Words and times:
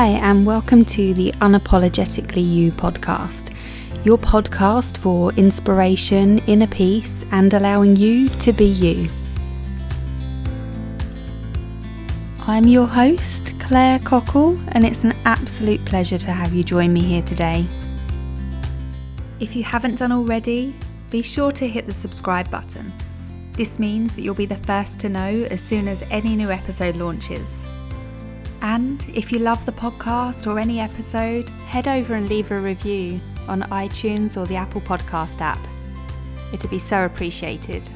Hi, 0.00 0.12
and 0.12 0.46
welcome 0.46 0.82
to 0.86 1.12
the 1.12 1.30
Unapologetically 1.42 2.42
You 2.42 2.72
podcast, 2.72 3.54
your 4.02 4.16
podcast 4.16 4.96
for 4.96 5.30
inspiration, 5.34 6.38
inner 6.46 6.66
peace, 6.68 7.26
and 7.32 7.52
allowing 7.52 7.96
you 7.96 8.30
to 8.30 8.54
be 8.54 8.64
you. 8.64 9.10
I'm 12.46 12.66
your 12.66 12.86
host, 12.86 13.60
Claire 13.60 13.98
Cockle, 13.98 14.58
and 14.68 14.86
it's 14.86 15.04
an 15.04 15.12
absolute 15.26 15.84
pleasure 15.84 16.16
to 16.16 16.32
have 16.32 16.54
you 16.54 16.64
join 16.64 16.94
me 16.94 17.02
here 17.02 17.20
today. 17.20 17.66
If 19.38 19.54
you 19.54 19.64
haven't 19.64 19.96
done 19.96 20.12
already, 20.12 20.74
be 21.10 21.20
sure 21.20 21.52
to 21.52 21.68
hit 21.68 21.84
the 21.84 21.92
subscribe 21.92 22.50
button. 22.50 22.90
This 23.52 23.78
means 23.78 24.14
that 24.14 24.22
you'll 24.22 24.34
be 24.34 24.46
the 24.46 24.56
first 24.56 24.98
to 25.00 25.10
know 25.10 25.46
as 25.50 25.60
soon 25.60 25.88
as 25.88 26.00
any 26.10 26.36
new 26.36 26.50
episode 26.50 26.96
launches. 26.96 27.66
And 28.62 29.04
if 29.14 29.32
you 29.32 29.38
love 29.38 29.64
the 29.64 29.72
podcast 29.72 30.46
or 30.46 30.58
any 30.58 30.80
episode, 30.80 31.48
head 31.66 31.88
over 31.88 32.14
and 32.14 32.28
leave 32.28 32.50
a 32.50 32.60
review 32.60 33.20
on 33.48 33.62
iTunes 33.62 34.36
or 34.36 34.46
the 34.46 34.56
Apple 34.56 34.82
Podcast 34.82 35.40
app. 35.40 35.58
It'd 36.52 36.70
be 36.70 36.78
so 36.78 37.04
appreciated. 37.04 37.88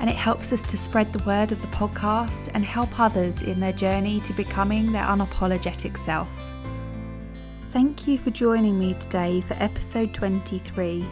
And 0.00 0.08
it 0.08 0.16
helps 0.16 0.52
us 0.52 0.64
to 0.66 0.76
spread 0.76 1.12
the 1.12 1.24
word 1.24 1.52
of 1.52 1.60
the 1.60 1.68
podcast 1.68 2.50
and 2.54 2.64
help 2.64 3.00
others 3.00 3.42
in 3.42 3.58
their 3.58 3.72
journey 3.72 4.20
to 4.20 4.32
becoming 4.34 4.92
their 4.92 5.04
unapologetic 5.04 5.96
self. 5.96 6.28
Thank 7.70 8.06
you 8.06 8.18
for 8.18 8.30
joining 8.30 8.78
me 8.78 8.94
today 8.94 9.40
for 9.40 9.54
episode 9.54 10.14
23 10.14 11.06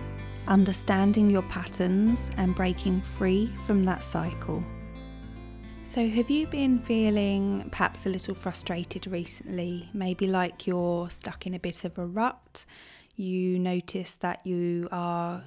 Understanding 0.48 1.28
Your 1.28 1.42
Patterns 1.42 2.30
and 2.36 2.54
Breaking 2.54 3.00
Free 3.00 3.52
from 3.64 3.84
That 3.84 4.04
Cycle. 4.04 4.64
So, 5.96 6.06
have 6.06 6.28
you 6.28 6.46
been 6.46 6.80
feeling 6.80 7.70
perhaps 7.70 8.04
a 8.04 8.10
little 8.10 8.34
frustrated 8.34 9.06
recently? 9.06 9.88
Maybe 9.94 10.26
like 10.26 10.66
you're 10.66 11.08
stuck 11.08 11.46
in 11.46 11.54
a 11.54 11.58
bit 11.58 11.84
of 11.84 11.96
a 11.96 12.04
rut. 12.04 12.66
You 13.14 13.58
notice 13.58 14.14
that 14.16 14.46
you 14.46 14.90
are 14.92 15.44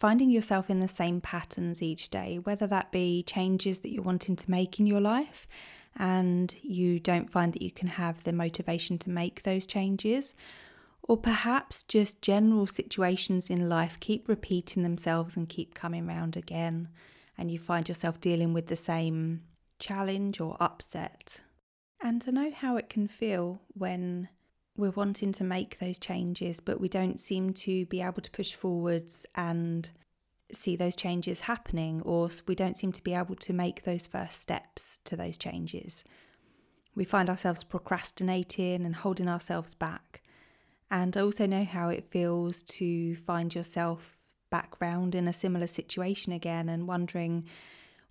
finding 0.00 0.30
yourself 0.30 0.70
in 0.70 0.80
the 0.80 0.88
same 0.88 1.20
patterns 1.20 1.82
each 1.82 2.08
day, 2.08 2.38
whether 2.38 2.66
that 2.68 2.90
be 2.90 3.22
changes 3.24 3.80
that 3.80 3.92
you're 3.92 4.02
wanting 4.02 4.34
to 4.34 4.50
make 4.50 4.80
in 4.80 4.86
your 4.86 5.02
life 5.02 5.46
and 5.94 6.56
you 6.62 6.98
don't 6.98 7.30
find 7.30 7.52
that 7.52 7.60
you 7.60 7.70
can 7.70 7.88
have 7.88 8.24
the 8.24 8.32
motivation 8.32 8.96
to 9.00 9.10
make 9.10 9.42
those 9.42 9.66
changes, 9.66 10.34
or 11.02 11.18
perhaps 11.18 11.82
just 11.82 12.22
general 12.22 12.66
situations 12.66 13.50
in 13.50 13.68
life 13.68 14.00
keep 14.00 14.26
repeating 14.26 14.82
themselves 14.82 15.36
and 15.36 15.50
keep 15.50 15.74
coming 15.74 16.06
round 16.06 16.34
again 16.34 16.88
and 17.36 17.50
you 17.50 17.58
find 17.58 17.88
yourself 17.88 18.20
dealing 18.20 18.52
with 18.52 18.68
the 18.68 18.76
same 18.76 19.42
challenge 19.78 20.40
or 20.40 20.56
upset. 20.60 21.40
And 22.02 22.20
to 22.22 22.32
know 22.32 22.50
how 22.50 22.76
it 22.76 22.88
can 22.88 23.08
feel 23.08 23.60
when 23.68 24.28
we're 24.76 24.90
wanting 24.90 25.32
to 25.32 25.44
make 25.44 25.78
those 25.78 25.98
changes, 25.98 26.60
but 26.60 26.80
we 26.80 26.88
don't 26.88 27.20
seem 27.20 27.52
to 27.54 27.86
be 27.86 28.02
able 28.02 28.20
to 28.20 28.30
push 28.30 28.54
forwards 28.54 29.24
and 29.34 29.88
see 30.52 30.76
those 30.76 30.96
changes 30.96 31.40
happening, 31.40 32.02
or 32.02 32.30
we 32.46 32.54
don't 32.54 32.76
seem 32.76 32.92
to 32.92 33.02
be 33.02 33.14
able 33.14 33.36
to 33.36 33.52
make 33.52 33.82
those 33.82 34.06
first 34.06 34.40
steps 34.40 34.98
to 35.04 35.16
those 35.16 35.38
changes. 35.38 36.04
We 36.94 37.04
find 37.04 37.28
ourselves 37.28 37.64
procrastinating 37.64 38.84
and 38.84 38.94
holding 38.94 39.28
ourselves 39.28 39.74
back. 39.74 40.22
And 40.90 41.16
I 41.16 41.22
also 41.22 41.46
know 41.46 41.64
how 41.64 41.88
it 41.88 42.10
feels 42.10 42.62
to 42.64 43.16
find 43.16 43.54
yourself 43.54 44.13
background 44.54 45.16
in 45.16 45.26
a 45.26 45.32
similar 45.32 45.66
situation 45.66 46.32
again 46.32 46.68
and 46.68 46.86
wondering 46.86 47.44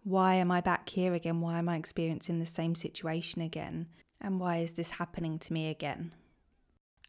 why 0.03 0.33
am 0.33 0.51
I 0.51 0.59
back 0.59 0.89
here 0.89 1.13
again? 1.13 1.39
Why 1.39 1.57
am 1.57 1.69
I 1.69 1.77
experiencing 1.77 2.39
the 2.39 2.45
same 2.45 2.75
situation 2.75 3.41
again? 3.41 3.87
And 4.19 4.41
why 4.41 4.57
is 4.57 4.73
this 4.73 4.91
happening 4.91 5.39
to 5.39 5.53
me 5.53 5.69
again? 5.69 6.11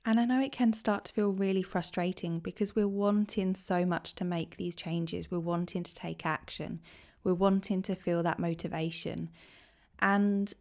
And 0.06 0.20
I 0.20 0.24
know 0.24 0.40
it 0.40 0.52
can 0.52 0.72
start 0.72 1.06
to 1.06 1.12
feel 1.12 1.30
really 1.30 1.62
frustrating 1.62 2.38
because 2.38 2.76
we're 2.76 2.86
wanting 2.86 3.56
so 3.56 3.84
much 3.84 4.14
to 4.16 4.24
make 4.24 4.56
these 4.56 4.76
changes. 4.76 5.30
We're 5.32 5.40
wanting 5.40 5.82
to 5.82 5.94
take 5.94 6.24
action. 6.24 6.80
We're 7.24 7.34
wanting 7.34 7.82
to 7.82 7.96
feel 7.96 8.22
that 8.22 8.38
motivation. 8.38 9.30
And 9.98 10.52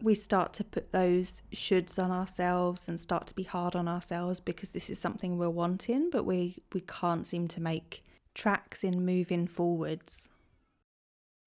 we 0.00 0.14
start 0.14 0.54
to 0.54 0.64
put 0.64 0.92
those 0.92 1.42
shoulds 1.52 2.02
on 2.02 2.10
ourselves 2.10 2.88
and 2.88 2.98
start 2.98 3.26
to 3.26 3.34
be 3.34 3.42
hard 3.42 3.76
on 3.76 3.88
ourselves 3.88 4.40
because 4.40 4.70
this 4.70 4.88
is 4.88 4.98
something 4.98 5.36
we're 5.36 5.50
wanting, 5.50 6.08
but 6.10 6.24
we, 6.24 6.62
we 6.72 6.80
can't 6.80 7.26
seem 7.26 7.46
to 7.48 7.60
make 7.60 8.02
tracks 8.34 8.82
in 8.84 9.04
moving 9.04 9.46
forwards. 9.46 10.28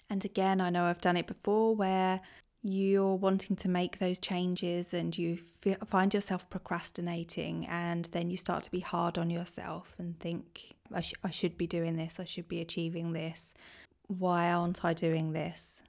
And 0.10 0.24
again, 0.24 0.62
I 0.62 0.70
know 0.70 0.86
I've 0.86 1.02
done 1.02 1.18
it 1.18 1.28
before 1.28 1.76
where 1.76 2.22
you're 2.62 3.16
wanting 3.16 3.56
to 3.56 3.70
make 3.70 4.00
those 4.00 4.20
changes 4.20 4.94
and 4.94 5.16
you 5.18 5.38
find 5.86 6.14
yourself 6.14 6.50
procrastinating, 6.50 7.68
and 7.68 8.06
then 8.06 8.30
you 8.30 8.38
start 8.38 8.64
to 8.64 8.72
be 8.72 8.80
hard 8.80 9.18
on 9.18 9.30
yourself 9.30 9.96
and 10.00 10.20
think, 10.20 10.74
I, 10.94 11.02
sh- 11.02 11.14
I 11.24 11.30
should 11.30 11.58
be 11.58 11.68
doing 11.68 11.96
this, 11.96 12.20
I 12.20 12.26
should 12.26 12.48
be 12.48 12.62
achieving 12.62 13.14
this. 13.14 13.54
Why 14.08 14.52
aren't 14.52 14.84
I 14.84 14.94
doing 14.94 15.34
this? 15.34 15.82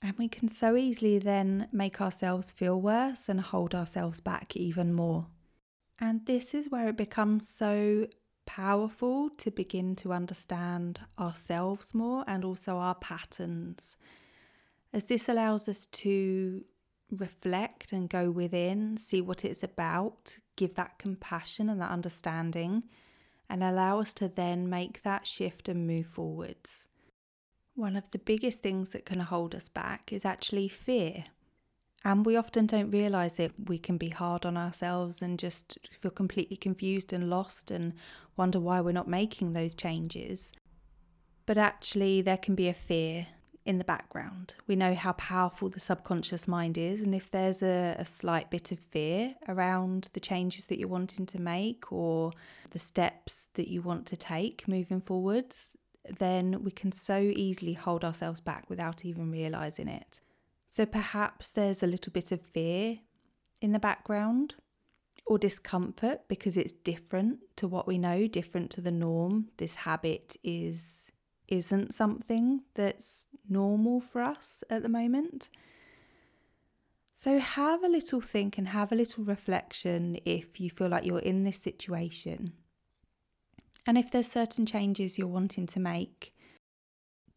And 0.00 0.16
we 0.16 0.28
can 0.28 0.46
so 0.48 0.76
easily 0.76 1.18
then 1.18 1.66
make 1.72 2.00
ourselves 2.00 2.52
feel 2.52 2.80
worse 2.80 3.28
and 3.28 3.40
hold 3.40 3.74
ourselves 3.74 4.20
back 4.20 4.56
even 4.56 4.92
more. 4.92 5.26
And 6.00 6.24
this 6.26 6.54
is 6.54 6.70
where 6.70 6.88
it 6.88 6.96
becomes 6.96 7.48
so 7.48 8.06
powerful 8.48 9.28
to 9.28 9.50
begin 9.50 9.94
to 9.94 10.10
understand 10.10 11.00
ourselves 11.18 11.92
more 11.92 12.24
and 12.26 12.46
also 12.46 12.78
our 12.78 12.94
patterns, 12.94 13.98
as 14.90 15.04
this 15.04 15.28
allows 15.28 15.68
us 15.68 15.84
to 15.84 16.64
reflect 17.10 17.92
and 17.92 18.08
go 18.08 18.30
within, 18.30 18.96
see 18.96 19.20
what 19.20 19.44
it's 19.44 19.62
about, 19.62 20.38
give 20.56 20.74
that 20.76 20.98
compassion 20.98 21.68
and 21.68 21.78
that 21.78 21.90
understanding, 21.90 22.84
and 23.50 23.62
allow 23.62 24.00
us 24.00 24.14
to 24.14 24.28
then 24.28 24.68
make 24.68 25.02
that 25.02 25.26
shift 25.26 25.68
and 25.68 25.86
move 25.86 26.06
forwards. 26.06 26.86
One 27.74 27.96
of 27.96 28.10
the 28.12 28.18
biggest 28.18 28.60
things 28.60 28.90
that 28.90 29.04
can 29.04 29.20
hold 29.20 29.54
us 29.54 29.68
back 29.68 30.10
is 30.10 30.24
actually 30.24 30.68
fear. 30.68 31.26
And 32.08 32.24
we 32.24 32.38
often 32.38 32.64
don't 32.64 32.90
realize 32.90 33.34
that 33.34 33.52
we 33.66 33.76
can 33.76 33.98
be 33.98 34.08
hard 34.08 34.46
on 34.46 34.56
ourselves 34.56 35.20
and 35.20 35.38
just 35.38 35.76
feel 36.00 36.10
completely 36.10 36.56
confused 36.56 37.12
and 37.12 37.28
lost 37.28 37.70
and 37.70 37.92
wonder 38.34 38.58
why 38.58 38.80
we're 38.80 38.92
not 38.92 39.08
making 39.08 39.52
those 39.52 39.74
changes. 39.74 40.54
But 41.44 41.58
actually, 41.58 42.22
there 42.22 42.38
can 42.38 42.54
be 42.54 42.66
a 42.66 42.72
fear 42.72 43.26
in 43.66 43.76
the 43.76 43.84
background. 43.84 44.54
We 44.66 44.74
know 44.74 44.94
how 44.94 45.12
powerful 45.12 45.68
the 45.68 45.80
subconscious 45.80 46.48
mind 46.48 46.78
is, 46.78 47.02
and 47.02 47.14
if 47.14 47.30
there's 47.30 47.62
a, 47.62 47.96
a, 47.98 48.06
slight 48.06 48.48
bit 48.48 48.72
of 48.72 48.78
fear 48.78 49.34
around 49.46 50.08
the 50.14 50.20
changes 50.20 50.64
that 50.66 50.78
you're 50.78 50.88
wanting 50.88 51.26
to 51.26 51.38
make 51.38 51.92
or 51.92 52.32
the 52.70 52.78
steps 52.78 53.48
that 53.52 53.68
you 53.68 53.82
want 53.82 54.06
to 54.06 54.16
take 54.16 54.66
moving 54.66 55.02
forwards, 55.02 55.74
then 56.18 56.64
we 56.64 56.70
can 56.70 56.90
so 56.90 57.18
easily 57.18 57.74
hold 57.74 58.02
ourselves 58.02 58.40
back 58.40 58.70
without 58.70 59.04
even 59.04 59.30
realizing 59.30 59.88
it. 59.88 60.22
So 60.68 60.84
perhaps 60.86 61.50
there's 61.50 61.82
a 61.82 61.86
little 61.86 62.12
bit 62.12 62.30
of 62.30 62.42
fear 62.42 62.98
in 63.60 63.72
the 63.72 63.78
background 63.78 64.54
or 65.26 65.38
discomfort 65.38 66.20
because 66.28 66.56
it's 66.56 66.72
different 66.72 67.40
to 67.56 67.66
what 67.66 67.86
we 67.86 67.98
know, 67.98 68.26
different 68.26 68.70
to 68.72 68.80
the 68.80 68.92
norm. 68.92 69.48
This 69.56 69.74
habit 69.74 70.36
is 70.44 71.10
isn't 71.48 71.94
something 71.94 72.60
that's 72.74 73.28
normal 73.48 74.02
for 74.02 74.20
us 74.20 74.62
at 74.68 74.82
the 74.82 74.88
moment. 74.88 75.48
So 77.14 77.38
have 77.38 77.82
a 77.82 77.88
little 77.88 78.20
think 78.20 78.58
and 78.58 78.68
have 78.68 78.92
a 78.92 78.94
little 78.94 79.24
reflection 79.24 80.18
if 80.26 80.60
you 80.60 80.68
feel 80.68 80.90
like 80.90 81.06
you're 81.06 81.18
in 81.18 81.44
this 81.44 81.58
situation. 81.58 82.52
And 83.86 83.96
if 83.96 84.10
there's 84.10 84.30
certain 84.30 84.66
changes 84.66 85.18
you're 85.18 85.26
wanting 85.26 85.66
to 85.68 85.80
make, 85.80 86.34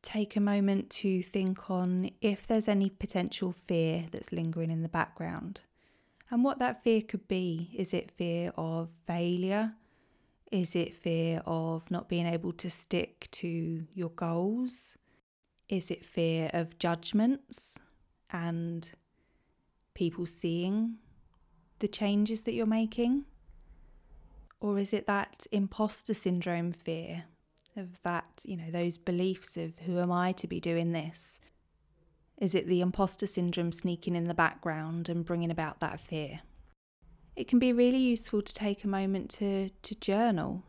take 0.01 0.35
a 0.35 0.41
moment 0.41 0.89
to 0.89 1.21
think 1.21 1.69
on 1.69 2.09
if 2.21 2.47
there's 2.47 2.67
any 2.67 2.89
potential 2.89 3.51
fear 3.51 4.05
that's 4.11 4.31
lingering 4.31 4.71
in 4.71 4.81
the 4.81 4.89
background 4.89 5.61
and 6.31 6.43
what 6.43 6.59
that 6.59 6.81
fear 6.81 7.01
could 7.01 7.27
be. 7.27 7.69
Is 7.75 7.93
it 7.93 8.09
fear 8.09 8.51
of 8.55 8.89
failure? 9.05 9.73
Is 10.51 10.75
it 10.75 10.95
fear 10.95 11.41
of 11.45 11.89
not 11.91 12.09
being 12.09 12.25
able 12.25 12.53
to 12.53 12.69
stick 12.69 13.27
to 13.31 13.85
your 13.93 14.09
goals? 14.09 14.97
Is 15.67 15.91
it 15.91 16.05
fear 16.05 16.49
of 16.53 16.79
judgments 16.79 17.77
and 18.31 18.89
people 19.93 20.25
seeing 20.25 20.95
the 21.79 21.87
changes 21.87 22.43
that 22.43 22.53
you're 22.53 22.65
making? 22.65 23.25
Or 24.61 24.79
is 24.79 24.93
it 24.93 25.07
that 25.07 25.45
imposter 25.51 26.13
syndrome 26.13 26.71
fear 26.71 27.25
of 27.75 28.01
that, 28.03 28.41
you 28.43 28.57
know, 28.57 28.69
those 28.71 28.97
beliefs 28.97 29.57
of 29.57 29.77
who 29.85 29.99
am 29.99 30.11
I 30.11 30.31
to 30.33 30.47
be 30.47 30.59
doing 30.59 30.91
this? 30.91 31.39
Is 32.37 32.55
it 32.55 32.67
the 32.67 32.81
imposter 32.81 33.27
syndrome 33.27 33.71
sneaking 33.71 34.15
in 34.15 34.27
the 34.27 34.33
background 34.33 35.09
and 35.09 35.23
bringing 35.23 35.51
about 35.51 35.79
that 35.79 35.99
fear? 35.99 36.41
It 37.35 37.47
can 37.47 37.59
be 37.59 37.71
really 37.71 37.99
useful 37.99 38.41
to 38.41 38.53
take 38.53 38.83
a 38.83 38.87
moment 38.87 39.29
to, 39.31 39.69
to 39.69 39.95
journal 39.95 40.63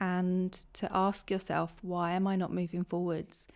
and 0.00 0.58
to 0.72 0.88
ask 0.90 1.30
yourself, 1.30 1.74
why 1.82 2.12
am 2.12 2.26
I 2.26 2.36
not 2.36 2.52
moving 2.52 2.84
forwards? 2.84 3.46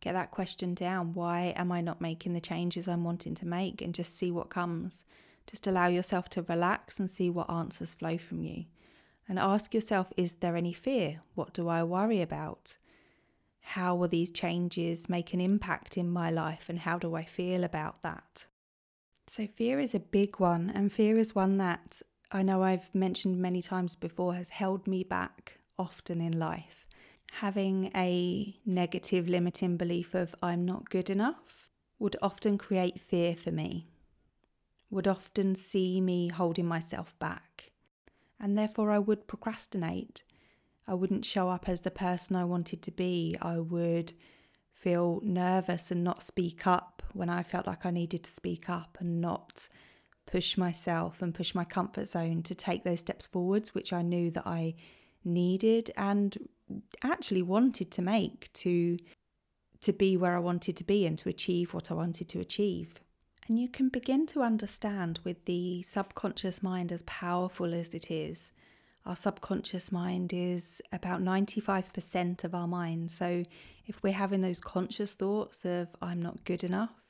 Get 0.00 0.12
that 0.12 0.32
question 0.32 0.74
down. 0.74 1.14
Why 1.14 1.54
am 1.56 1.72
I 1.72 1.80
not 1.80 2.00
making 2.00 2.34
the 2.34 2.40
changes 2.40 2.88
I'm 2.88 3.04
wanting 3.04 3.34
to 3.36 3.46
make? 3.46 3.80
And 3.80 3.94
just 3.94 4.16
see 4.16 4.30
what 4.30 4.50
comes. 4.50 5.04
just 5.46 5.66
allow 5.66 5.86
yourself 5.86 6.28
to 6.30 6.42
relax 6.42 6.98
and 6.98 7.10
see 7.10 7.30
what 7.30 7.50
answers 7.50 7.94
flow 7.94 8.18
from 8.18 8.42
you. 8.42 8.64
And 9.28 9.38
ask 9.38 9.74
yourself 9.74 10.12
is 10.16 10.34
there 10.34 10.56
any 10.56 10.72
fear? 10.72 11.22
What 11.34 11.54
do 11.54 11.68
I 11.68 11.82
worry 11.82 12.20
about? 12.20 12.76
How 13.60 13.94
will 13.94 14.08
these 14.08 14.30
changes 14.30 15.08
make 15.08 15.32
an 15.32 15.40
impact 15.40 15.96
in 15.96 16.10
my 16.10 16.30
life 16.30 16.68
and 16.68 16.78
how 16.78 16.98
do 16.98 17.14
I 17.14 17.22
feel 17.22 17.64
about 17.64 18.02
that? 18.02 18.46
So, 19.26 19.46
fear 19.46 19.80
is 19.80 19.94
a 19.94 20.00
big 20.00 20.38
one, 20.38 20.68
and 20.68 20.92
fear 20.92 21.16
is 21.16 21.34
one 21.34 21.56
that 21.56 22.02
I 22.30 22.42
know 22.42 22.62
I've 22.62 22.94
mentioned 22.94 23.38
many 23.38 23.62
times 23.62 23.94
before 23.94 24.34
has 24.34 24.50
held 24.50 24.86
me 24.86 25.02
back 25.02 25.60
often 25.78 26.20
in 26.20 26.38
life. 26.38 26.86
Having 27.32 27.90
a 27.96 28.54
negative 28.66 29.26
limiting 29.26 29.76
belief 29.78 30.14
of 30.14 30.34
I'm 30.42 30.66
not 30.66 30.90
good 30.90 31.08
enough 31.08 31.68
would 31.98 32.16
often 32.20 32.58
create 32.58 33.00
fear 33.00 33.34
for 33.34 33.50
me, 33.50 33.88
would 34.90 35.08
often 35.08 35.54
see 35.54 36.00
me 36.00 36.28
holding 36.28 36.66
myself 36.66 37.18
back, 37.18 37.72
and 38.44 38.58
therefore 38.58 38.90
I 38.90 38.98
would 38.98 39.26
procrastinate. 39.26 40.22
I 40.86 40.92
wouldn't 40.92 41.24
show 41.24 41.48
up 41.48 41.66
as 41.66 41.80
the 41.80 41.90
person 41.90 42.36
I 42.36 42.44
wanted 42.44 42.82
to 42.82 42.90
be. 42.90 43.38
I 43.40 43.58
would 43.58 44.12
feel 44.70 45.22
nervous 45.24 45.90
and 45.90 46.04
not 46.04 46.22
speak 46.22 46.66
up 46.66 47.02
when 47.14 47.30
I 47.30 47.42
felt 47.42 47.66
like 47.66 47.86
I 47.86 47.90
needed 47.90 48.22
to 48.24 48.30
speak 48.30 48.68
up 48.68 48.98
and 49.00 49.18
not 49.18 49.66
push 50.26 50.58
myself 50.58 51.22
and 51.22 51.34
push 51.34 51.54
my 51.54 51.64
comfort 51.64 52.06
zone 52.06 52.42
to 52.42 52.54
take 52.54 52.84
those 52.84 53.00
steps 53.00 53.26
forwards, 53.26 53.74
which 53.74 53.94
I 53.94 54.02
knew 54.02 54.30
that 54.32 54.46
I 54.46 54.74
needed 55.24 55.90
and 55.96 56.36
actually 57.02 57.42
wanted 57.42 57.90
to 57.92 58.02
make 58.02 58.52
to 58.52 58.98
to 59.80 59.92
be 59.94 60.18
where 60.18 60.36
I 60.36 60.40
wanted 60.40 60.76
to 60.76 60.84
be 60.84 61.06
and 61.06 61.16
to 61.18 61.30
achieve 61.30 61.72
what 61.72 61.90
I 61.90 61.94
wanted 61.94 62.28
to 62.28 62.40
achieve. 62.40 63.00
And 63.48 63.58
you 63.58 63.68
can 63.68 63.90
begin 63.90 64.26
to 64.28 64.42
understand 64.42 65.20
with 65.22 65.44
the 65.44 65.82
subconscious 65.82 66.62
mind, 66.62 66.90
as 66.90 67.02
powerful 67.02 67.74
as 67.74 67.92
it 67.92 68.10
is, 68.10 68.52
our 69.06 69.16
subconscious 69.16 69.92
mind 69.92 70.32
is 70.32 70.80
about 70.90 71.22
95% 71.22 72.42
of 72.42 72.54
our 72.54 72.66
mind. 72.66 73.10
So 73.10 73.44
if 73.86 74.02
we're 74.02 74.14
having 74.14 74.40
those 74.40 74.60
conscious 74.60 75.12
thoughts 75.12 75.66
of, 75.66 75.88
I'm 76.00 76.22
not 76.22 76.44
good 76.44 76.64
enough, 76.64 77.02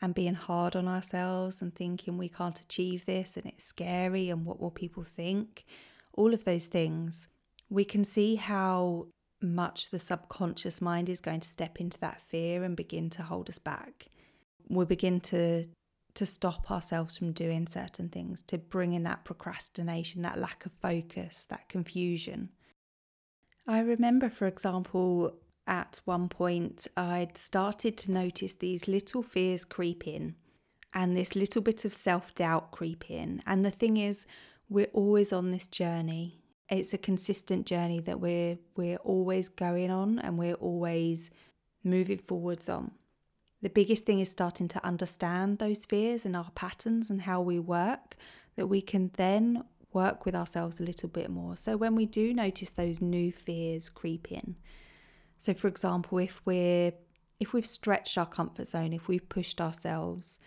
and 0.00 0.14
being 0.14 0.34
hard 0.34 0.74
on 0.74 0.88
ourselves 0.88 1.62
and 1.62 1.72
thinking 1.72 2.18
we 2.18 2.28
can't 2.28 2.58
achieve 2.58 3.06
this 3.06 3.36
and 3.36 3.46
it's 3.46 3.64
scary 3.64 4.30
and 4.30 4.44
what 4.44 4.60
will 4.60 4.72
people 4.72 5.04
think, 5.04 5.64
all 6.12 6.34
of 6.34 6.44
those 6.44 6.66
things, 6.66 7.28
we 7.70 7.84
can 7.84 8.02
see 8.04 8.34
how 8.34 9.06
much 9.40 9.90
the 9.90 9.98
subconscious 10.00 10.80
mind 10.80 11.08
is 11.08 11.20
going 11.20 11.38
to 11.40 11.48
step 11.48 11.80
into 11.80 11.98
that 12.00 12.20
fear 12.20 12.64
and 12.64 12.76
begin 12.76 13.08
to 13.10 13.22
hold 13.22 13.48
us 13.48 13.58
back. 13.58 14.08
We 14.68 14.84
begin 14.84 15.20
to 15.20 15.66
to 16.14 16.26
stop 16.26 16.68
ourselves 16.70 17.16
from 17.16 17.30
doing 17.30 17.66
certain 17.68 18.08
things, 18.08 18.42
to 18.42 18.58
bring 18.58 18.92
in 18.92 19.04
that 19.04 19.24
procrastination, 19.24 20.22
that 20.22 20.40
lack 20.40 20.66
of 20.66 20.72
focus, 20.72 21.46
that 21.48 21.68
confusion. 21.68 22.48
I 23.68 23.80
remember, 23.80 24.28
for 24.28 24.48
example, 24.48 25.34
at 25.68 26.00
one 26.06 26.28
point 26.28 26.88
I'd 26.96 27.36
started 27.36 27.96
to 27.98 28.10
notice 28.10 28.54
these 28.54 28.88
little 28.88 29.22
fears 29.22 29.64
creep 29.64 30.08
in 30.08 30.34
and 30.94 31.16
this 31.16 31.36
little 31.36 31.62
bit 31.62 31.84
of 31.84 31.94
self 31.94 32.34
doubt 32.34 32.72
creep 32.72 33.10
in. 33.10 33.42
And 33.46 33.64
the 33.64 33.70
thing 33.70 33.96
is, 33.98 34.26
we're 34.68 34.90
always 34.92 35.32
on 35.32 35.50
this 35.50 35.68
journey. 35.68 36.40
It's 36.68 36.92
a 36.92 36.98
consistent 36.98 37.66
journey 37.66 38.00
that 38.00 38.20
we're 38.20 38.58
we're 38.76 38.96
always 38.96 39.48
going 39.48 39.90
on 39.90 40.18
and 40.18 40.38
we're 40.38 40.54
always 40.54 41.30
moving 41.84 42.18
forwards 42.18 42.68
on. 42.68 42.92
The 43.60 43.70
biggest 43.70 44.06
thing 44.06 44.20
is 44.20 44.30
starting 44.30 44.68
to 44.68 44.86
understand 44.86 45.58
those 45.58 45.84
fears 45.84 46.24
and 46.24 46.36
our 46.36 46.50
patterns 46.54 47.10
and 47.10 47.22
how 47.22 47.40
we 47.40 47.58
work, 47.58 48.16
that 48.56 48.68
we 48.68 48.80
can 48.80 49.10
then 49.16 49.64
work 49.92 50.24
with 50.24 50.34
ourselves 50.34 50.78
a 50.78 50.84
little 50.84 51.08
bit 51.08 51.28
more. 51.28 51.56
So 51.56 51.76
when 51.76 51.94
we 51.94 52.06
do 52.06 52.32
notice 52.32 52.70
those 52.70 53.00
new 53.00 53.32
fears 53.32 53.88
creep 53.88 54.30
in, 54.30 54.56
so 55.38 55.54
for 55.54 55.68
example, 55.68 56.18
if 56.18 56.40
we're 56.44 56.92
if 57.40 57.52
we've 57.52 57.66
stretched 57.66 58.18
our 58.18 58.26
comfort 58.26 58.66
zone, 58.66 58.92
if 58.92 59.06
we've 59.06 59.28
pushed 59.28 59.60
ourselves 59.60 60.40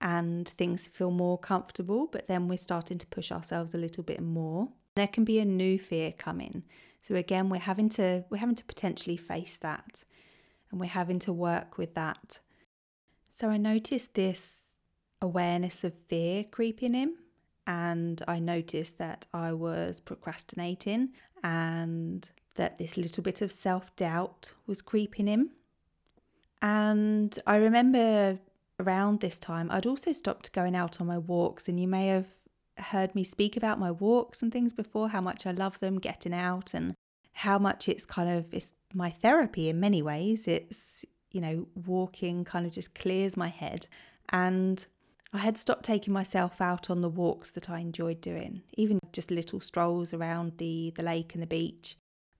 and 0.00 0.48
things 0.48 0.86
feel 0.86 1.10
more 1.10 1.36
comfortable, 1.36 2.06
but 2.06 2.28
then 2.28 2.46
we're 2.46 2.58
starting 2.58 2.98
to 2.98 3.06
push 3.08 3.32
ourselves 3.32 3.74
a 3.74 3.78
little 3.78 4.04
bit 4.04 4.20
more, 4.20 4.68
there 4.94 5.08
can 5.08 5.24
be 5.24 5.40
a 5.40 5.44
new 5.44 5.76
fear 5.78 6.12
coming. 6.12 6.62
So 7.02 7.16
again, 7.16 7.48
we're 7.48 7.58
having 7.58 7.88
to 7.90 8.24
we're 8.30 8.38
having 8.38 8.54
to 8.56 8.64
potentially 8.64 9.16
face 9.16 9.58
that 9.58 10.04
and 10.70 10.80
we're 10.80 10.86
having 10.86 11.18
to 11.20 11.32
work 11.32 11.78
with 11.78 11.94
that 11.94 12.38
so 13.36 13.50
I 13.50 13.58
noticed 13.58 14.14
this 14.14 14.74
awareness 15.20 15.84
of 15.84 15.92
fear 16.08 16.44
creeping 16.44 16.94
in, 16.94 17.16
and 17.66 18.22
I 18.26 18.38
noticed 18.38 18.96
that 18.96 19.26
I 19.34 19.52
was 19.52 20.00
procrastinating 20.00 21.10
and 21.44 22.30
that 22.54 22.78
this 22.78 22.96
little 22.96 23.22
bit 23.22 23.42
of 23.42 23.52
self 23.52 23.94
doubt 23.94 24.54
was 24.66 24.80
creeping 24.80 25.28
in. 25.28 25.50
And 26.62 27.38
I 27.46 27.56
remember 27.56 28.38
around 28.80 29.20
this 29.20 29.38
time, 29.38 29.70
I'd 29.70 29.84
also 29.84 30.14
stopped 30.14 30.52
going 30.52 30.74
out 30.74 30.98
on 30.98 31.06
my 31.06 31.18
walks, 31.18 31.68
and 31.68 31.78
you 31.78 31.88
may 31.88 32.06
have 32.06 32.28
heard 32.78 33.14
me 33.14 33.22
speak 33.22 33.54
about 33.54 33.78
my 33.78 33.90
walks 33.90 34.40
and 34.40 34.50
things 34.50 34.72
before, 34.72 35.10
how 35.10 35.20
much 35.20 35.44
I 35.44 35.50
love 35.50 35.78
them, 35.80 35.98
getting 35.98 36.32
out, 36.32 36.72
and 36.72 36.94
how 37.34 37.58
much 37.58 37.86
it's 37.86 38.06
kind 38.06 38.30
of 38.30 38.46
it's 38.54 38.72
my 38.94 39.10
therapy 39.10 39.68
in 39.68 39.78
many 39.78 40.00
ways. 40.00 40.48
It's 40.48 41.04
you 41.36 41.42
know, 41.42 41.66
walking 41.84 42.46
kind 42.46 42.64
of 42.64 42.72
just 42.72 42.94
clears 42.94 43.36
my 43.36 43.48
head. 43.48 43.86
And 44.30 44.86
I 45.34 45.38
had 45.38 45.58
stopped 45.58 45.84
taking 45.84 46.14
myself 46.14 46.62
out 46.62 46.88
on 46.88 47.02
the 47.02 47.10
walks 47.10 47.50
that 47.50 47.68
I 47.68 47.80
enjoyed 47.80 48.22
doing, 48.22 48.62
even 48.78 49.00
just 49.12 49.30
little 49.30 49.60
strolls 49.60 50.14
around 50.14 50.56
the, 50.56 50.94
the 50.96 51.02
lake 51.02 51.34
and 51.34 51.42
the 51.42 51.46
beach. 51.46 51.98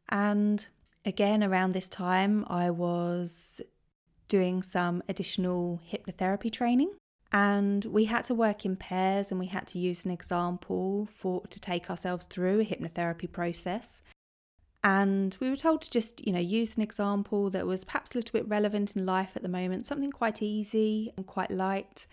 And 0.09 0.65
again, 1.05 1.45
around 1.45 1.73
this 1.73 1.91
time, 1.91 2.47
I 2.49 2.71
was 2.71 3.61
doing 4.29 4.63
some 4.63 5.03
additional 5.11 5.79
hypnotherapy 5.93 6.51
training. 6.51 6.91
And 7.33 7.85
we 7.85 8.07
had 8.07 8.25
to 8.25 8.35
work 8.35 8.65
in 8.65 8.77
pairs 8.77 9.31
and 9.31 9.39
we 9.39 9.49
had 9.49 9.67
to 9.69 9.79
use 9.79 10.07
an 10.07 10.11
example 10.11 11.07
for 11.15 11.43
to 11.49 11.61
take 11.61 11.91
ourselves 11.91 12.25
through 12.25 12.61
a 12.61 12.65
hypnotherapy 12.65 13.31
process. 13.31 14.01
And 14.87 15.37
we 15.41 15.51
were 15.51 15.57
told 15.57 15.83
to 15.83 15.91
just, 15.91 16.25
you 16.25 16.33
know, 16.33 16.39
use 16.39 16.77
an 16.77 16.83
example 16.83 17.51
that 17.51 17.67
was 17.67 17.83
perhaps 17.83 18.15
a 18.15 18.19
little 18.19 18.31
bit 18.31 18.47
relevant 18.47 18.95
in 18.95 19.05
life 19.05 19.33
at 19.35 19.43
the 19.43 19.49
moment, 19.49 19.85
something 19.85 20.13
quite 20.13 20.41
easy 20.41 21.13
and 21.17 21.27
quite 21.27 21.51
light. 21.51 22.07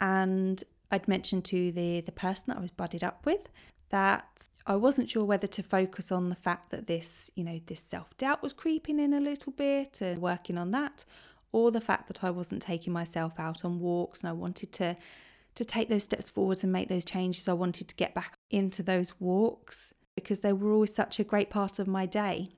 And 0.00 0.60
I'd 0.90 1.06
mentioned 1.06 1.44
to 1.44 1.70
the, 1.70 2.00
the 2.00 2.10
person 2.10 2.46
that 2.48 2.56
I 2.56 2.62
was 2.62 2.72
budded 2.72 3.04
up 3.04 3.24
with 3.24 3.48
that 3.90 4.48
I 4.66 4.74
wasn't 4.74 5.08
sure 5.08 5.24
whether 5.24 5.46
to 5.46 5.62
focus 5.62 6.10
on 6.10 6.30
the 6.30 6.34
fact 6.34 6.72
that 6.72 6.88
this, 6.88 7.30
you 7.36 7.44
know, 7.44 7.60
this 7.66 7.80
self 7.80 8.16
doubt 8.16 8.42
was 8.42 8.52
creeping 8.52 8.98
in 8.98 9.14
a 9.14 9.20
little 9.20 9.52
bit 9.52 10.00
and 10.00 10.20
working 10.20 10.58
on 10.58 10.72
that, 10.72 11.04
or 11.52 11.70
the 11.70 11.80
fact 11.80 12.08
that 12.08 12.24
I 12.24 12.30
wasn't 12.30 12.60
taking 12.60 12.92
myself 12.92 13.38
out 13.38 13.64
on 13.64 13.78
walks 13.78 14.22
and 14.22 14.30
I 14.30 14.32
wanted 14.32 14.72
to 14.72 14.96
to 15.54 15.64
take 15.64 15.88
those 15.88 16.04
steps 16.04 16.28
forwards 16.28 16.64
and 16.64 16.72
make 16.72 16.88
those 16.88 17.04
changes. 17.04 17.46
I 17.46 17.52
wanted 17.52 17.86
to 17.86 17.94
get 17.94 18.14
back 18.14 18.36
into 18.50 18.82
those 18.82 19.20
walks 19.20 19.94
because 20.20 20.40
they 20.40 20.52
were 20.52 20.72
always 20.72 20.94
such 20.94 21.18
a 21.18 21.24
great 21.24 21.50
part 21.50 21.78
of 21.78 21.86
my 21.86 22.06
day. 22.06 22.50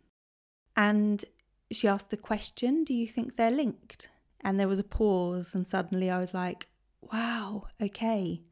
And 0.77 1.25
she 1.71 1.89
asked 1.89 2.11
the 2.11 2.17
question, 2.17 2.85
Do 2.85 2.95
you 2.95 3.09
think 3.09 3.37
they're 3.37 3.51
linked? 3.51 4.09
And 4.41 4.59
there 4.59 4.69
was 4.69 4.79
a 4.79 4.85
pause, 4.85 5.55
and 5.55 5.67
suddenly 5.67 6.11
I 6.11 6.19
was 6.19 6.35
like, 6.35 6.69
Wow, 7.01 7.69
okay. 7.81 8.43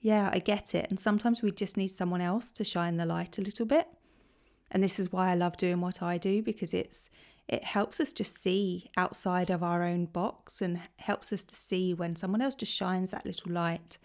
Yeah, 0.00 0.30
I 0.32 0.40
get 0.40 0.74
it. 0.74 0.86
And 0.90 0.98
sometimes 0.98 1.42
we 1.42 1.52
just 1.52 1.76
need 1.76 1.88
someone 1.88 2.20
else 2.20 2.50
to 2.52 2.64
shine 2.64 2.96
the 2.96 3.06
light 3.06 3.38
a 3.38 3.42
little 3.42 3.66
bit. 3.66 3.86
And 4.70 4.82
this 4.82 4.98
is 4.98 5.12
why 5.12 5.30
I 5.30 5.34
love 5.34 5.56
doing 5.56 5.80
what 5.80 6.02
I 6.02 6.18
do 6.18 6.42
because 6.42 6.74
it's 6.74 7.10
it 7.48 7.64
helps 7.64 8.00
us 8.00 8.12
just 8.12 8.40
see 8.40 8.90
outside 8.96 9.50
of 9.50 9.62
our 9.62 9.82
own 9.82 10.06
box 10.06 10.62
and 10.62 10.80
helps 10.98 11.32
us 11.32 11.44
to 11.44 11.56
see 11.56 11.92
when 11.92 12.16
someone 12.16 12.40
else 12.40 12.54
just 12.54 12.72
shines 12.72 13.10
that 13.10 13.26
little 13.26 13.52
light 13.52 13.98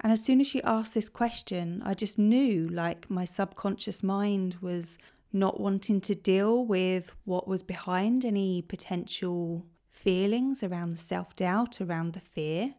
and 0.00 0.12
as 0.12 0.24
soon 0.24 0.40
as 0.40 0.46
she 0.46 0.62
asked 0.62 0.94
this 0.94 1.08
question, 1.08 1.82
I 1.84 1.94
just 1.94 2.18
knew 2.18 2.68
like 2.68 3.10
my 3.10 3.24
subconscious 3.24 4.02
mind 4.02 4.56
was 4.60 4.96
not 5.32 5.60
wanting 5.60 6.00
to 6.02 6.14
deal 6.14 6.64
with 6.64 7.12
what 7.24 7.48
was 7.48 7.62
behind 7.62 8.24
any 8.24 8.62
potential 8.62 9.66
feelings 9.90 10.62
around 10.62 10.92
the 10.92 11.02
self 11.02 11.34
doubt, 11.34 11.80
around 11.80 12.12
the 12.12 12.20
fear. 12.20 12.74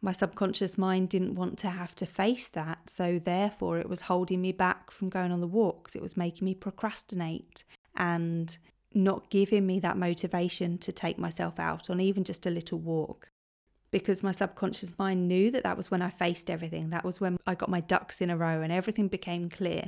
My 0.00 0.12
subconscious 0.12 0.78
mind 0.78 1.08
didn't 1.08 1.34
want 1.34 1.58
to 1.58 1.70
have 1.70 1.94
to 1.96 2.06
face 2.06 2.48
that, 2.50 2.88
so 2.88 3.18
therefore 3.18 3.78
it 3.78 3.88
was 3.88 4.02
holding 4.02 4.40
me 4.40 4.52
back 4.52 4.90
from 4.90 5.08
going 5.08 5.32
on 5.32 5.40
the 5.40 5.46
walks. 5.46 5.94
It 5.94 6.02
was 6.02 6.16
making 6.16 6.44
me 6.44 6.54
procrastinate 6.54 7.64
and 7.96 8.56
not 8.94 9.28
giving 9.28 9.66
me 9.66 9.80
that 9.80 9.98
motivation 9.98 10.78
to 10.78 10.92
take 10.92 11.18
myself 11.18 11.58
out 11.58 11.90
on 11.90 12.00
even 12.00 12.24
just 12.24 12.46
a 12.46 12.50
little 12.50 12.78
walk 12.78 13.28
because 13.90 14.22
my 14.22 14.32
subconscious 14.32 14.98
mind 14.98 15.28
knew 15.28 15.50
that 15.50 15.62
that 15.62 15.76
was 15.76 15.90
when 15.90 16.02
I 16.02 16.10
faced 16.10 16.50
everything. 16.50 16.90
That 16.90 17.04
was 17.04 17.20
when 17.20 17.38
I 17.46 17.54
got 17.54 17.70
my 17.70 17.80
ducks 17.80 18.20
in 18.20 18.30
a 18.30 18.36
row 18.36 18.60
and 18.60 18.72
everything 18.72 19.08
became 19.08 19.48
clear. 19.48 19.86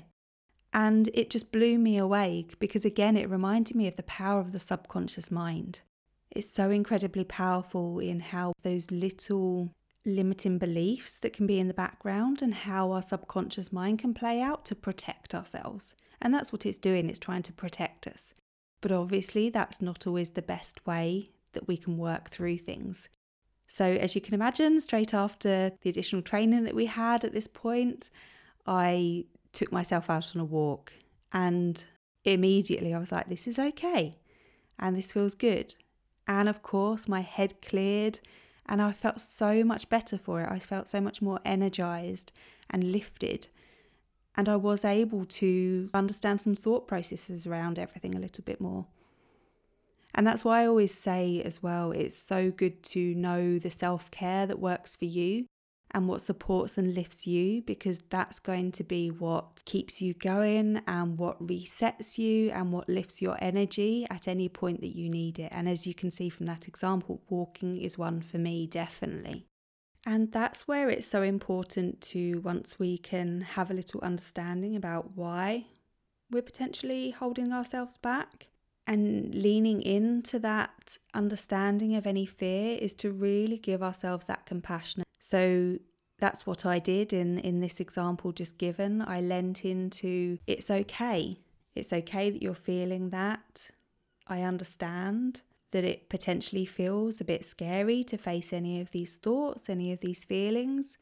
And 0.72 1.10
it 1.14 1.30
just 1.30 1.50
blew 1.50 1.78
me 1.78 1.98
away 1.98 2.46
because, 2.60 2.84
again, 2.84 3.16
it 3.16 3.28
reminded 3.28 3.76
me 3.76 3.88
of 3.88 3.96
the 3.96 4.04
power 4.04 4.40
of 4.40 4.52
the 4.52 4.60
subconscious 4.60 5.30
mind. 5.30 5.80
It's 6.30 6.50
so 6.50 6.70
incredibly 6.70 7.24
powerful 7.24 7.98
in 7.98 8.20
how 8.20 8.52
those 8.62 8.90
little 8.90 9.74
limiting 10.06 10.58
beliefs 10.58 11.18
that 11.18 11.32
can 11.32 11.46
be 11.46 11.58
in 11.58 11.68
the 11.68 11.74
background 11.74 12.40
and 12.40 12.54
how 12.54 12.92
our 12.92 13.02
subconscious 13.02 13.72
mind 13.72 13.98
can 13.98 14.14
play 14.14 14.40
out 14.40 14.64
to 14.66 14.74
protect 14.74 15.34
ourselves. 15.34 15.94
And 16.22 16.32
that's 16.32 16.52
what 16.52 16.64
it's 16.64 16.78
doing, 16.78 17.08
it's 17.10 17.18
trying 17.18 17.42
to 17.42 17.52
protect 17.52 18.06
us. 18.06 18.32
But 18.80 18.92
obviously, 18.92 19.50
that's 19.50 19.82
not 19.82 20.06
always 20.06 20.30
the 20.30 20.42
best 20.42 20.86
way 20.86 21.30
that 21.52 21.66
we 21.66 21.76
can 21.76 21.98
work 21.98 22.30
through 22.30 22.58
things. 22.58 23.08
So, 23.72 23.84
as 23.84 24.16
you 24.16 24.20
can 24.20 24.34
imagine, 24.34 24.80
straight 24.80 25.14
after 25.14 25.70
the 25.80 25.90
additional 25.90 26.22
training 26.22 26.64
that 26.64 26.74
we 26.74 26.86
had 26.86 27.24
at 27.24 27.32
this 27.32 27.46
point, 27.46 28.10
I 28.66 29.26
took 29.52 29.70
myself 29.70 30.10
out 30.10 30.34
on 30.34 30.40
a 30.40 30.44
walk 30.44 30.92
and 31.32 31.82
immediately 32.24 32.92
I 32.92 32.98
was 32.98 33.12
like, 33.12 33.28
this 33.28 33.46
is 33.46 33.60
okay 33.60 34.18
and 34.80 34.96
this 34.96 35.12
feels 35.12 35.34
good. 35.34 35.76
And 36.26 36.48
of 36.48 36.64
course, 36.64 37.06
my 37.06 37.20
head 37.20 37.62
cleared 37.62 38.18
and 38.66 38.82
I 38.82 38.90
felt 38.90 39.20
so 39.20 39.62
much 39.62 39.88
better 39.88 40.18
for 40.18 40.40
it. 40.40 40.48
I 40.50 40.58
felt 40.58 40.88
so 40.88 41.00
much 41.00 41.22
more 41.22 41.38
energized 41.44 42.32
and 42.70 42.90
lifted. 42.90 43.46
And 44.36 44.48
I 44.48 44.56
was 44.56 44.84
able 44.84 45.24
to 45.26 45.90
understand 45.94 46.40
some 46.40 46.56
thought 46.56 46.88
processes 46.88 47.46
around 47.46 47.78
everything 47.78 48.16
a 48.16 48.20
little 48.20 48.42
bit 48.42 48.60
more. 48.60 48.86
And 50.14 50.26
that's 50.26 50.44
why 50.44 50.62
I 50.62 50.66
always 50.66 50.94
say 50.94 51.42
as 51.42 51.62
well, 51.62 51.92
it's 51.92 52.16
so 52.16 52.50
good 52.50 52.82
to 52.84 53.14
know 53.14 53.58
the 53.58 53.70
self 53.70 54.10
care 54.10 54.46
that 54.46 54.58
works 54.58 54.96
for 54.96 55.04
you 55.04 55.46
and 55.92 56.06
what 56.06 56.22
supports 56.22 56.78
and 56.78 56.94
lifts 56.94 57.26
you 57.26 57.62
because 57.62 58.00
that's 58.10 58.38
going 58.38 58.70
to 58.72 58.84
be 58.84 59.08
what 59.08 59.62
keeps 59.64 60.00
you 60.00 60.14
going 60.14 60.80
and 60.86 61.18
what 61.18 61.44
resets 61.44 62.16
you 62.16 62.50
and 62.50 62.72
what 62.72 62.88
lifts 62.88 63.20
your 63.20 63.36
energy 63.40 64.06
at 64.08 64.28
any 64.28 64.48
point 64.48 64.80
that 64.80 64.94
you 64.94 65.08
need 65.08 65.38
it. 65.38 65.50
And 65.52 65.68
as 65.68 65.86
you 65.86 65.94
can 65.94 66.10
see 66.10 66.28
from 66.28 66.46
that 66.46 66.68
example, 66.68 67.22
walking 67.28 67.78
is 67.80 67.98
one 67.98 68.20
for 68.20 68.38
me, 68.38 68.66
definitely. 68.66 69.46
And 70.06 70.32
that's 70.32 70.66
where 70.66 70.88
it's 70.88 71.06
so 71.06 71.22
important 71.22 72.00
to, 72.02 72.40
once 72.40 72.78
we 72.78 72.96
can 72.96 73.42
have 73.42 73.70
a 73.70 73.74
little 73.74 74.00
understanding 74.00 74.76
about 74.76 75.16
why 75.16 75.66
we're 76.30 76.42
potentially 76.42 77.10
holding 77.10 77.52
ourselves 77.52 77.96
back 77.98 78.46
and 78.86 79.34
leaning 79.34 79.82
into 79.82 80.38
that 80.38 80.98
understanding 81.14 81.94
of 81.94 82.06
any 82.06 82.26
fear 82.26 82.76
is 82.80 82.94
to 82.94 83.12
really 83.12 83.58
give 83.58 83.82
ourselves 83.82 84.26
that 84.26 84.46
compassion 84.46 85.02
so 85.30 85.78
that's 86.18 86.46
what 86.46 86.66
I 86.66 86.78
did 86.78 87.12
in, 87.12 87.38
in 87.38 87.60
this 87.60 87.80
example 87.80 88.32
just 88.32 88.58
given. 88.58 89.00
I 89.00 89.20
lent 89.20 89.64
into 89.64 90.38
it's 90.46 90.70
okay. 90.70 91.36
It's 91.74 91.92
okay 91.92 92.30
that 92.30 92.42
you're 92.42 92.54
feeling 92.54 93.10
that. 93.10 93.68
I 94.26 94.42
understand 94.42 95.42
that 95.70 95.84
it 95.84 96.08
potentially 96.08 96.66
feels 96.66 97.20
a 97.20 97.24
bit 97.24 97.44
scary 97.44 98.02
to 98.04 98.18
face 98.18 98.52
any 98.52 98.80
of 98.80 98.90
these 98.90 99.16
thoughts, 99.16 99.68
any 99.68 99.92
of 99.92 100.00
these 100.00 100.24
feelings, 100.24 100.98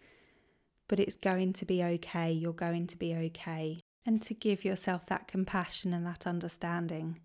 but 0.89 1.01
it's 1.01 1.17
going 1.17 1.55
to 1.55 1.65
be 1.65 1.83
okay. 1.83 2.31
You're 2.31 2.53
going 2.53 2.87
to 2.89 2.97
be 2.97 3.15
okay. 3.15 3.81
And 4.05 4.23
to 4.23 4.35
give 4.35 4.65
yourself 4.65 5.07
that 5.07 5.27
compassion 5.27 5.93
and 5.93 6.07
that 6.07 6.27
understanding. 6.27 7.19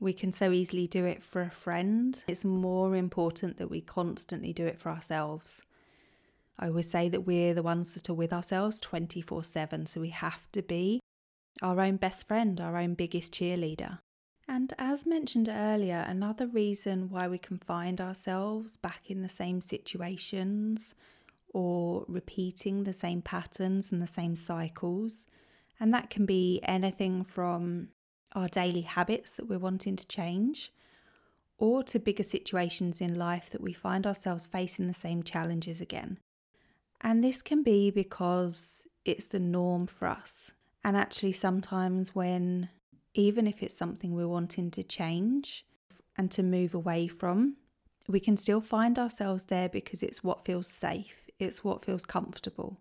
We 0.00 0.12
can 0.12 0.32
so 0.32 0.52
easily 0.52 0.86
do 0.86 1.04
it 1.04 1.22
for 1.22 1.42
a 1.42 1.50
friend. 1.50 2.22
It's 2.26 2.44
more 2.44 2.94
important 2.96 3.58
that 3.58 3.70
we 3.70 3.80
constantly 3.80 4.52
do 4.52 4.66
it 4.66 4.78
for 4.78 4.90
ourselves. 4.90 5.62
I 6.58 6.68
always 6.68 6.90
say 6.90 7.08
that 7.08 7.22
we're 7.26 7.54
the 7.54 7.62
ones 7.62 7.94
that 7.94 8.08
are 8.08 8.14
with 8.14 8.32
ourselves 8.32 8.80
24 8.80 9.44
7, 9.44 9.86
so 9.86 10.00
we 10.00 10.10
have 10.10 10.50
to 10.52 10.62
be 10.62 11.00
our 11.62 11.80
own 11.80 11.96
best 11.96 12.26
friend, 12.28 12.60
our 12.60 12.76
own 12.76 12.94
biggest 12.94 13.32
cheerleader. 13.32 13.98
And 14.46 14.72
as 14.78 15.06
mentioned 15.06 15.48
earlier, 15.48 16.04
another 16.06 16.46
reason 16.46 17.08
why 17.08 17.28
we 17.28 17.38
can 17.38 17.58
find 17.58 18.00
ourselves 18.00 18.76
back 18.76 19.10
in 19.10 19.22
the 19.22 19.28
same 19.28 19.60
situations 19.60 20.94
or 21.52 22.04
repeating 22.08 22.84
the 22.84 22.92
same 22.92 23.22
patterns 23.22 23.90
and 23.90 24.02
the 24.02 24.06
same 24.06 24.36
cycles, 24.36 25.24
and 25.80 25.94
that 25.94 26.10
can 26.10 26.26
be 26.26 26.60
anything 26.64 27.24
from 27.24 27.88
our 28.34 28.48
daily 28.48 28.82
habits 28.82 29.32
that 29.32 29.48
we're 29.48 29.58
wanting 29.58 29.96
to 29.96 30.06
change 30.06 30.72
or 31.58 31.82
to 31.84 31.98
bigger 31.98 32.22
situations 32.22 33.00
in 33.00 33.14
life 33.14 33.48
that 33.50 33.60
we 33.60 33.72
find 33.72 34.06
ourselves 34.06 34.46
facing 34.46 34.86
the 34.86 34.94
same 34.94 35.22
challenges 35.22 35.80
again. 35.80 36.18
And 37.00 37.22
this 37.22 37.42
can 37.42 37.62
be 37.62 37.90
because 37.90 38.86
it's 39.04 39.26
the 39.26 39.38
norm 39.38 39.86
for 39.86 40.08
us. 40.08 40.52
And 40.82 40.96
actually, 40.96 41.32
sometimes 41.32 42.14
when, 42.14 42.68
even 43.14 43.46
if 43.46 43.62
it's 43.62 43.76
something 43.76 44.14
we're 44.14 44.28
wanting 44.28 44.70
to 44.72 44.82
change 44.82 45.64
and 46.16 46.30
to 46.32 46.42
move 46.42 46.74
away 46.74 47.06
from, 47.06 47.56
we 48.08 48.20
can 48.20 48.36
still 48.36 48.60
find 48.60 48.98
ourselves 48.98 49.44
there 49.44 49.68
because 49.68 50.02
it's 50.02 50.22
what 50.22 50.44
feels 50.44 50.68
safe, 50.68 51.30
it's 51.38 51.64
what 51.64 51.84
feels 51.84 52.04
comfortable. 52.04 52.80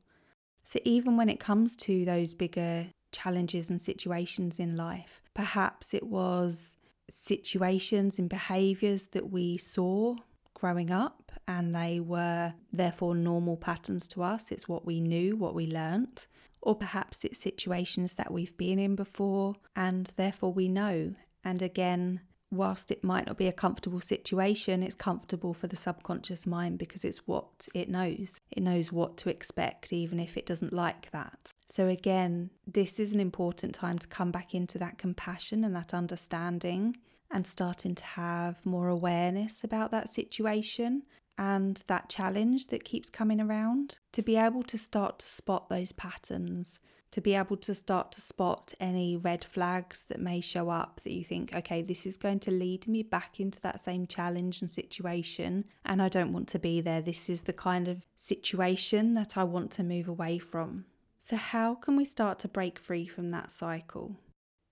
So, 0.64 0.80
even 0.84 1.18
when 1.18 1.30
it 1.30 1.40
comes 1.40 1.76
to 1.78 2.06
those 2.06 2.34
bigger 2.34 2.88
challenges 3.12 3.70
and 3.70 3.80
situations 3.80 4.60
in 4.60 4.76
life, 4.76 5.22
perhaps 5.34 5.94
it 5.94 6.04
was 6.04 6.78
situations 7.10 8.20
and 8.20 8.30
behaviors 8.30 9.08
that 9.08 9.30
we 9.30 9.58
saw 9.58 10.16
growing 10.54 10.92
up 10.92 11.32
and 11.48 11.74
they 11.74 12.00
were 12.00 12.54
therefore 12.72 13.16
normal 13.16 13.58
patterns 13.58 14.08
to 14.10 14.24
us. 14.24 14.52
It's 14.52 14.68
what 14.68 14.86
we 14.86 15.00
knew, 15.00 15.36
what 15.36 15.56
we 15.56 15.68
learnt. 15.68 16.28
Or 16.62 16.76
perhaps 16.76 17.26
it's 17.26 17.40
situations 17.40 18.14
that 18.14 18.32
we've 18.32 18.56
been 18.58 18.80
in 18.80 18.96
before 18.96 19.56
and 19.76 20.10
therefore 20.16 20.54
we 20.54 20.70
know. 20.70 21.14
And 21.44 21.62
again, 21.62 22.22
whilst 22.54 22.92
it 22.92 23.04
might 23.04 23.28
not 23.28 23.38
be 23.38 23.48
a 23.48 23.52
comfortable 23.52 24.00
situation, 24.00 24.82
it's 24.82 24.96
comfortable 24.96 25.54
for 25.54 25.68
the 25.68 25.76
subconscious 25.76 26.48
mind 26.48 26.78
because 26.78 27.04
it's 27.04 27.28
what 27.28 27.68
it 27.74 27.90
knows. 27.90 28.40
It 28.52 28.64
knows 28.64 28.92
what 28.92 29.18
to 29.18 29.30
expect, 29.30 29.92
even 29.92 30.20
if 30.20 30.38
it 30.38 30.46
doesn't 30.46 30.72
like 30.72 31.12
that. 31.12 31.52
So, 31.76 31.88
again, 31.88 32.52
this 32.68 33.00
is 33.00 33.14
an 33.14 33.20
important 33.20 33.74
time 33.74 33.98
to 33.98 34.08
come 34.08 34.30
back 34.30 34.54
into 34.54 34.78
that 34.78 35.00
compassion 35.00 35.64
and 35.64 35.76
that 35.76 35.92
understanding 35.92 36.98
and 37.32 37.48
starting 37.48 37.96
to 37.96 38.04
have 38.04 38.64
more 38.64 38.90
awareness 38.90 39.64
about 39.64 39.90
that 39.90 40.08
situation 40.08 41.02
and 41.36 41.84
that 41.88 42.10
challenge 42.10 42.68
that 42.68 42.84
keeps 42.84 43.10
coming 43.10 43.42
around, 43.42 43.98
to 44.12 44.22
be 44.22 44.38
able 44.38 44.62
to 44.62 44.78
start 44.78 45.18
to 45.18 45.26
spot 45.26 45.68
those 45.70 45.92
patterns, 45.94 46.78
to 47.10 47.22
be 47.22 47.34
able 47.34 47.58
to 47.58 47.74
start 47.74 48.12
to 48.12 48.22
spot 48.22 48.76
any 48.80 49.18
red 49.18 49.44
flags 49.44 50.06
that 50.10 50.20
may 50.20 50.42
show 50.42 50.70
up 50.70 51.02
that 51.04 51.14
you 51.14 51.24
think, 51.24 51.56
okay, 51.56 51.82
this 51.82 52.06
is 52.06 52.18
going 52.18 52.40
to 52.42 52.52
lead 52.52 52.88
me 52.88 53.02
back 53.02 53.40
into 53.40 53.60
that 53.62 53.82
same 53.82 54.06
challenge 54.06 54.62
and 54.62 54.70
situation, 54.70 55.66
and 55.86 56.04
I 56.04 56.08
don't 56.08 56.34
want 56.34 56.50
to 56.50 56.60
be 56.60 56.82
there. 56.82 57.02
This 57.02 57.30
is 57.30 57.42
the 57.42 57.52
kind 57.52 57.88
of 57.88 58.06
situation 58.16 59.16
that 59.16 59.38
I 59.38 59.44
want 59.44 59.72
to 59.72 59.84
move 59.84 60.08
away 60.08 60.38
from. 60.38 60.86
So, 61.24 61.38
how 61.38 61.76
can 61.76 61.96
we 61.96 62.04
start 62.04 62.38
to 62.40 62.50
break 62.50 62.78
free 62.78 63.08
from 63.08 63.30
that 63.30 63.50
cycle? 63.50 64.18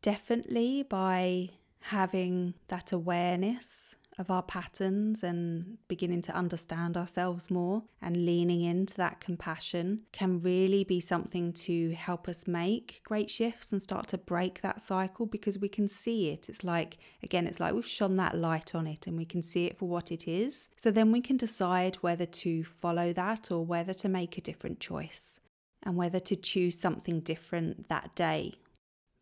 Definitely 0.02 0.84
by 0.84 1.52
having 1.80 2.56
that 2.68 2.92
awareness 2.92 3.96
of 4.20 4.30
our 4.30 4.44
patterns 4.44 5.24
and 5.24 5.78
beginning 5.88 6.22
to 6.24 6.36
understand 6.36 6.98
ourselves 6.98 7.50
more 7.50 7.84
and 8.02 8.26
leaning 8.26 8.60
into 8.60 8.98
that 8.98 9.22
compassion 9.22 10.02
can 10.12 10.42
really 10.42 10.84
be 10.84 11.00
something 11.00 11.54
to 11.54 11.92
help 11.92 12.28
us 12.28 12.46
make 12.46 13.00
great 13.06 13.30
shifts 13.30 13.72
and 13.72 13.82
start 13.82 14.08
to 14.08 14.18
break 14.18 14.60
that 14.60 14.82
cycle 14.82 15.26
because 15.26 15.58
we 15.58 15.70
can 15.70 15.88
see 15.88 16.32
it. 16.32 16.50
It's 16.50 16.66
like, 16.66 16.98
again, 17.24 17.48
it's 17.48 17.62
like 17.62 17.74
we've 17.74 17.88
shone 17.88 18.18
that 18.18 18.36
light 18.36 18.76
on 18.76 18.88
it 18.88 19.08
and 19.08 19.16
we 19.16 19.26
can 19.26 19.42
see 19.42 19.68
it 19.68 19.78
for 19.78 19.88
what 19.88 20.12
it 20.12 20.28
is. 20.28 20.68
So 20.76 20.92
then 20.92 21.14
we 21.14 21.22
can 21.22 21.38
decide 21.38 21.96
whether 22.02 22.26
to 22.26 22.66
follow 22.66 23.14
that 23.14 23.52
or 23.52 23.66
whether 23.66 23.94
to 23.94 24.10
make 24.10 24.38
a 24.38 24.42
different 24.42 24.82
choice 24.82 25.40
and 25.84 25.96
whether 25.96 26.20
to 26.20 26.36
choose 26.36 26.80
something 26.80 27.20
different 27.20 27.90
that 27.90 28.16
day. 28.16 28.56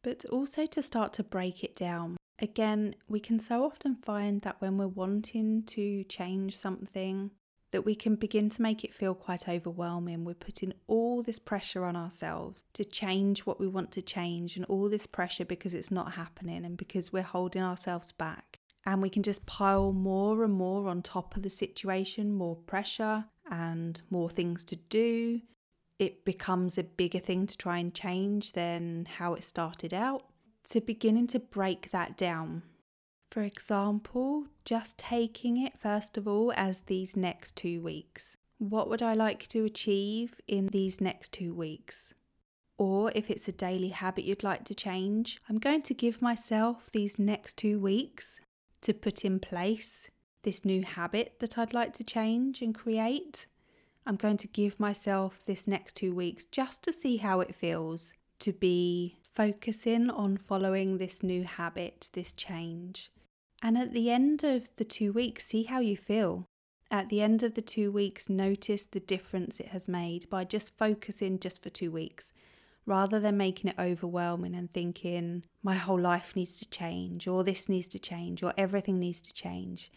But 0.04 0.25
also 0.25 0.66
to 0.66 0.82
start 0.82 1.13
to 1.13 1.24
break 1.24 1.63
it 1.63 1.75
down 1.75 2.18
Again, 2.42 2.96
we 3.10 3.20
can 3.20 3.38
so 3.38 3.66
often 3.66 3.96
find 3.96 4.42
that 4.44 4.62
when 4.62 4.78
we're 4.78 4.88
wanting 4.88 5.63
to 5.63 6.06
change 6.06 6.56
something, 6.56 7.32
that 7.72 7.86
we 7.86 7.96
can 7.96 8.16
begin 8.16 8.50
to 8.50 8.62
make 8.62 8.84
it 8.84 8.94
feel 8.94 9.13
quite 9.13 9.50
overwhelming. 9.50 10.24
We're 10.24 10.36
putting 10.36 10.74
all 10.88 11.22
this 11.22 11.38
pressure 11.38 11.84
on 11.84 11.98
ourselves 11.98 12.63
to 12.74 12.86
change 12.86 13.42
what 13.42 13.60
we 13.60 13.68
want 13.68 13.92
to 13.92 14.01
change, 14.01 14.56
and 14.56 14.66
all 14.66 14.88
this 14.88 15.06
pressure 15.06 15.44
because 15.44 15.74
it's 15.74 15.92
not 15.92 16.13
happening 16.13 16.63
and 16.63 16.78
because 16.78 17.12
we're 17.12 17.24
holding 17.24 17.62
ourselves 17.62 18.13
back. 18.13 18.58
And 18.86 19.01
we 19.01 19.10
can 19.10 19.22
just 19.22 19.46
pile 19.46 19.92
more 19.92 20.44
and 20.46 20.54
more 20.54 20.88
on 20.88 21.01
top 21.01 21.36
of 21.36 21.44
the 21.44 21.50
situation, 21.50 22.34
more 22.34 22.56
pressure 22.56 23.25
and 23.51 24.01
more 24.10 24.30
things 24.30 24.63
to 24.66 24.78
do. 24.78 25.42
It 26.00 26.24
becomes 26.24 26.77
a 26.77 26.84
bigger 26.84 27.20
thing 27.20 27.46
to 27.46 27.58
try 27.58 27.77
and 27.77 27.94
change 27.94 28.53
than 28.53 29.06
how 29.18 29.34
it 29.34 29.44
started 29.44 29.94
out 29.94 30.24
to 30.70 30.82
beginning 30.82 31.27
to 31.27 31.39
break 31.39 31.91
that 31.91 32.18
down. 32.18 32.63
For 33.29 33.44
example, 33.44 34.48
just 34.65 34.98
taking 34.98 35.63
it 35.63 35.77
first 35.77 36.18
of 36.18 36.27
all 36.27 36.53
as 36.56 36.82
these 36.82 37.15
next 37.15 37.56
two 37.56 37.82
weeks. 37.82 38.38
What 38.58 38.89
would 38.89 39.01
I 39.01 39.13
like 39.13 39.48
to 39.50 39.65
achieve 39.65 40.41
in 40.48 40.68
these 40.68 41.00
next 41.00 41.32
two 41.34 41.53
weeks? 41.53 42.13
Or 42.77 43.12
if 43.13 43.29
it's 43.29 43.48
a 43.48 43.51
daily 43.51 43.89
habit 43.89 44.24
you'd 44.24 44.44
like 44.44 44.63
to 44.65 44.74
change, 44.74 45.39
I'm 45.50 45.60
going 45.60 45.82
to 45.84 45.94
give 45.94 46.22
myself 46.22 46.89
these 46.91 47.20
next 47.20 47.58
two 47.58 47.77
weeks 47.77 48.39
to 48.82 48.94
put 48.94 49.25
in 49.25 49.39
place 49.39 50.10
this 50.44 50.63
new 50.63 50.84
habit 50.84 51.36
that 51.39 51.58
I'd 51.58 51.74
like 51.74 51.94
to 51.94 52.03
change 52.03 52.62
and 52.62 52.74
create. 52.74 53.46
I'm 54.06 54.15
going 54.15 54.38
to 54.38 54.48
give 54.48 54.79
myself 54.79 55.46
this 55.46 55.68
next 55.68 55.96
two 55.96 56.13
weeks 56.13 56.46
just 56.46 56.84
to 56.84 56.94
see 56.94 57.18
how 57.18 57.41
it 57.41 57.56
feels 57.56 58.13
to 58.39 58.53
be 58.53 59.18
focusing 59.36 60.10
on 60.10 60.38
following 60.38 60.98
this 60.98 61.22
new 61.22 61.44
habit, 61.44 62.10
this 62.13 62.34
change. 62.34 63.12
And 63.62 63.77
at 63.77 63.94
the 63.94 64.10
end 64.10 64.44
of 64.44 64.75
the 64.77 64.86
two 64.86 65.12
weeks, 65.12 65.46
see 65.46 65.63
how 65.63 65.79
you 65.79 65.98
feel. 65.98 66.48
At 66.91 67.10
the 67.10 67.22
end 67.22 67.44
of 67.44 67.53
the 67.53 67.62
two 67.62 67.91
weeks, 67.91 68.29
notice 68.29 68.86
the 68.86 69.00
difference 69.00 69.60
it 69.60 69.68
has 69.68 69.88
made 69.88 70.29
by 70.29 70.44
just 70.44 70.77
focusing 70.77 71.39
just 71.39 71.62
for 71.62 71.70
two 71.70 71.91
weeks 71.91 72.34
rather 72.86 73.20
than 73.20 73.38
making 73.38 73.70
it 73.70 73.75
overwhelming 73.77 74.56
and 74.56 74.74
thinking 74.74 75.44
my 75.62 75.75
whole 75.75 76.00
life 76.00 76.36
needs 76.36 76.58
to 76.58 76.68
change 76.70 77.27
or 77.27 77.44
this 77.44 77.70
needs 77.70 77.88
to 77.88 78.00
change 78.00 78.41
or 78.41 78.51
everything 78.58 79.00
needs 79.00 79.22
to 79.22 79.34
change. 79.34 79.91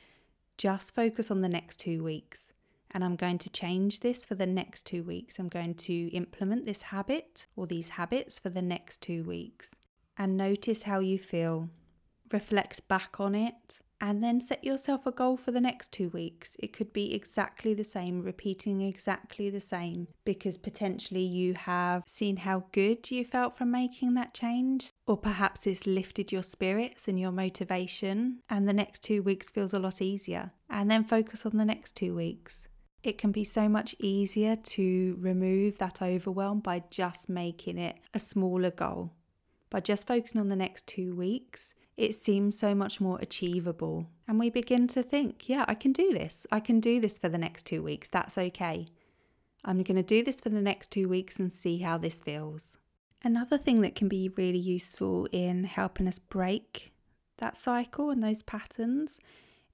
Just 0.59 0.94
focus 0.94 1.30
on 1.30 1.40
the 1.40 1.49
next 1.49 1.78
two 1.78 2.04
weeks. 2.04 2.52
And 2.94 3.04
I'm 3.04 3.16
going 3.16 3.38
to 3.38 3.50
change 3.50 4.00
this 4.00 4.25
for 4.25 4.34
the 4.34 4.46
next 4.46 4.84
two 4.87 5.02
weeks. 5.02 5.38
I'm 5.38 5.49
going 5.49 5.75
to 5.75 6.11
implement 6.12 6.66
this 6.66 6.82
habit 6.82 7.46
or 7.56 7.66
these 7.66 7.90
habits 7.90 8.38
for 8.38 8.50
the 8.50 8.62
next 8.62 9.00
two 9.00 9.25
weeks. 9.25 9.76
And 10.18 10.37
notice 10.37 10.82
how 10.82 11.00
you 11.00 11.18
feel. 11.18 11.70
Reflect 12.30 12.87
back 12.88 13.18
on 13.18 13.34
it 13.34 13.80
and 14.02 14.22
then 14.22 14.40
set 14.40 14.64
yourself 14.64 15.06
a 15.06 15.12
goal 15.12 15.37
for 15.37 15.52
the 15.52 15.61
next 15.61 15.92
two 15.92 16.08
weeks. 16.08 16.56
It 16.58 16.72
could 16.72 16.92
be 16.92 17.14
exactly 17.14 17.72
the 17.72 17.84
same, 17.84 18.25
repeating 18.25 18.80
exactly 18.80 19.49
the 19.49 19.61
same, 19.61 20.08
because 20.25 20.56
potentially 20.56 21.22
you 21.22 21.54
have 21.54 22.02
seen 22.04 22.38
how 22.38 22.64
good 22.72 23.08
you 23.12 23.25
felt 23.25 23.56
from 23.56 23.70
making 23.70 24.14
that 24.14 24.34
change, 24.34 24.90
or 25.06 25.16
perhaps 25.16 25.68
it's 25.68 25.87
lifted 25.87 26.32
your 26.32 26.42
spirits 26.42 27.06
and 27.06 27.18
your 27.18 27.30
motivation, 27.30 28.40
and 28.50 28.68
the 28.68 28.72
next 28.72 29.04
two 29.04 29.22
weeks 29.22 29.50
feels 29.50 29.72
a 29.72 29.78
lot 29.78 30.02
easier. 30.02 30.50
And 30.68 30.90
then 30.90 31.04
focus 31.04 31.46
on 31.46 31.56
the 31.56 31.64
next 31.64 31.94
two 31.94 32.12
weeks. 32.12 32.66
It 33.02 33.18
can 33.18 33.32
be 33.32 33.44
so 33.44 33.68
much 33.68 33.97
easier 33.99 34.54
to 34.54 35.16
remove 35.18 35.78
that 35.78 36.00
overwhelm 36.00 36.61
by 36.61 36.85
just 36.90 37.28
making 37.28 37.78
it 37.78 37.97
a 38.14 38.21
smaller 38.21 38.71
goal. 38.71 39.12
By 39.71 39.80
just 39.80 40.06
focusing 40.06 40.40
on 40.40 40.49
the 40.49 40.56
next 40.56 40.87
two 40.87 41.14
weeks, 41.14 41.75
it 41.97 42.14
seems 42.14 42.59
so 42.59 42.75
much 42.75 43.00
more 43.00 43.18
achievable. 43.21 44.06
And 44.28 44.38
we 44.38 44.50
begin 44.50 44.87
to 44.88 45.02
think, 45.02 45.49
yeah, 45.49 45.64
I 45.66 45.75
can 45.75 45.92
do 45.92 46.12
this. 46.12 46.47
I 46.52 46.61
can 46.61 46.78
do 46.78 47.00
this 47.00 47.18
for 47.18 47.28
the 47.28 47.38
next 47.38 47.64
two 47.64 47.82
weeks. 47.82 48.09
That's 48.09 48.38
okay. 48.38 48.87
I'm 49.64 49.82
going 49.82 49.97
to 49.97 50.02
do 50.02 50.23
this 50.23 50.40
for 50.40 50.49
the 50.49 50.62
next 50.62 50.90
two 50.90 51.09
weeks 51.09 51.38
and 51.38 51.52
see 51.52 51.78
how 51.78 51.99
this 51.99 52.21
feels. 52.21 52.78
Another 53.25 53.59
thing 53.59 53.80
that 53.82 53.94
can 53.94 54.09
be 54.09 54.30
really 54.37 54.59
useful 54.59 55.28
in 55.32 55.64
helping 55.64 56.09
us 56.09 56.18
break 56.18 56.92
that 57.38 57.56
cycle 57.56 58.11
and 58.11 58.23
those 58.23 58.42
patterns 58.42 59.18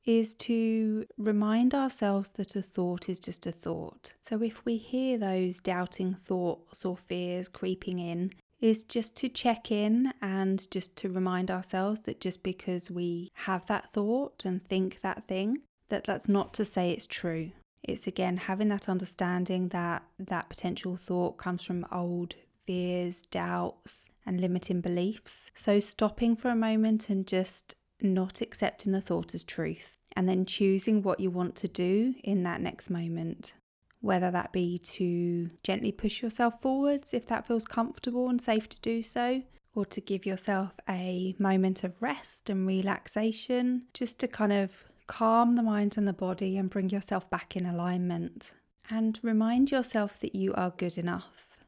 is 0.09 0.35
to 0.35 1.05
remind 1.19 1.75
ourselves 1.75 2.31
that 2.31 2.57
a 2.57 2.63
thought 2.63 3.11
is 3.11 3.21
just 3.21 3.47
a 3.47 3.53
thought. 3.53 4.15
So 4.23 4.43
if 4.43 4.65
we 4.65 4.79
hear 4.79 5.19
those 5.19 5.61
doubting 5.61 6.15
thoughts 6.15 6.87
or 6.87 6.97
fears 6.97 7.47
creeping 7.47 7.99
in, 7.99 8.33
is 8.59 8.85
just 8.85 9.15
to 9.17 9.29
check 9.29 9.71
in 9.71 10.15
and 10.23 10.69
just 10.71 10.97
to 10.97 11.11
remind 11.11 11.51
ourselves 11.51 12.01
that 12.01 12.23
just 12.23 12.43
because 12.43 12.91
we 12.91 13.31
have 13.35 13.67
that 13.67 13.93
thought 13.93 14.47
and 14.47 14.67
think 14.67 15.01
that 15.03 15.29
thing, 15.29 15.59
that 15.91 16.05
that's 16.05 16.27
not 16.27 16.55
to 16.55 16.65
say 16.65 16.91
it's 16.91 17.07
true. 17.07 17.51
It's 17.83 18.07
again 18.07 18.39
having 18.39 18.69
that 18.69 18.89
understanding 18.89 19.69
that 19.69 20.05
that 20.19 20.49
potential 20.49 20.97
thought 20.97 21.37
comes 21.37 21.63
from 21.63 21.85
old 21.93 22.35
fears, 22.67 23.25
doubts, 23.25 24.09
and 24.25 24.41
limiting 24.41 24.81
beliefs. 24.81 25.51
So 25.55 25.81
stopping 25.81 26.35
for 26.35 26.49
a 26.49 26.57
moment 26.57 27.11
and 27.11 27.27
just 27.27 27.75
not 28.01 28.41
accepting 28.41 28.93
the 28.93 29.01
thought 29.01 29.35
as 29.35 29.45
truth 29.45 29.98
and 30.19 30.29
then 30.29 30.45
choosing 30.45 31.01
what 31.03 31.21
you 31.21 31.31
want 31.31 31.55
to 31.55 31.69
do 31.69 32.15
in 32.25 32.43
that 32.43 32.61
next 32.61 32.91
moment 32.91 33.55
whether 34.01 34.31
that 34.31 34.53
be 34.53 34.79
to 34.79 35.49
gently 35.63 35.93
push 35.93 36.23
yourself 36.23 36.61
forwards 36.61 37.13
if 37.13 37.27
that 37.27 37.47
feels 37.47 37.65
comfortable 37.65 38.29
and 38.29 38.41
safe 38.41 38.69
to 38.69 38.81
do 38.81 39.03
so, 39.03 39.43
or 39.75 39.85
to 39.85 40.01
give 40.01 40.27
yourself 40.27 40.73
a 40.89 41.35
moment 41.39 41.85
of 41.85 42.01
rest 42.01 42.51
and 42.51 42.67
relaxation, 42.67 43.83
just 43.95 44.19
to 44.21 44.29
kind 44.29 44.53
of 44.53 44.85
calm 45.07 45.57
the 45.57 45.63
mind 45.63 45.97
and 45.97 46.07
the 46.07 46.13
body 46.13 46.57
and 46.57 46.71
bring 46.71 46.91
yourself 46.91 47.29
back 47.31 47.57
in 47.57 47.67
alignment. 47.67 48.53
And 48.91 49.19
remind 49.23 49.71
yourself 49.71 50.19
that 50.21 50.35
you 50.35 50.55
are 50.55 50.71
good 50.71 50.97
enough, 50.97 51.59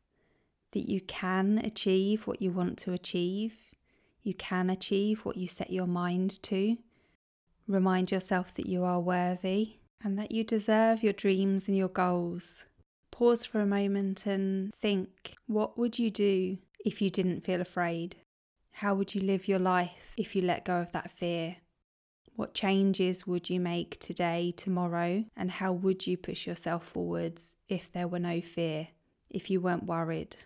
that 0.73 0.89
you 0.89 1.01
can 1.03 1.59
achieve 1.59 2.27
what 2.27 2.41
you 2.41 2.51
want 2.51 2.79
to 2.79 2.93
achieve, 2.93 3.59
you 4.23 4.35
can 4.35 4.71
achieve 4.71 5.21
what 5.25 5.37
you 5.37 5.47
set 5.47 5.71
your 5.71 5.87
mind 5.87 6.43
to. 6.45 6.79
Remind 7.71 8.11
yourself 8.11 8.53
that 8.55 8.67
you 8.67 8.83
are 8.83 8.99
worthy 8.99 9.77
and 10.03 10.19
that 10.19 10.33
you 10.33 10.43
deserve 10.43 11.05
your 11.05 11.13
dreams 11.13 11.69
and 11.69 11.77
your 11.77 11.89
goals. 11.89 12.65
Pause 13.13 13.45
for 13.45 13.61
a 13.61 13.67
moment 13.67 14.27
and 14.27 14.75
think 14.75 15.37
what 15.47 15.79
would 15.79 15.97
you 15.97 16.11
do 16.11 16.59
if 16.85 17.01
you 17.01 17.11
didn't 17.11 17.45
feel 17.45 17.61
afraid? 17.61 18.17
How 18.73 18.97
would 18.97 19.15
you 19.15 19.21
live 19.21 19.47
your 19.47 19.61
life 19.61 20.15
if 20.17 20.35
you 20.35 20.43
let 20.43 20.65
go 20.65 20.81
of 20.81 20.91
that 20.91 21.13
fear? 21.13 21.59
What 22.35 22.55
changes 22.55 23.25
would 23.25 23.49
you 23.49 23.61
make 23.61 24.01
today, 24.01 24.53
tomorrow, 24.57 25.25
and 25.37 25.53
how 25.53 25.71
would 25.71 26.09
you 26.09 26.17
push 26.17 26.49
yourself 26.49 26.85
forwards 26.85 27.57
if 27.69 27.93
there 27.93 28.09
were 28.09 28.19
no 28.19 28.41
fear, 28.41 28.89
if 29.31 29.49
you 29.49 29.61
weren't 29.61 29.87
worried? 29.87 30.37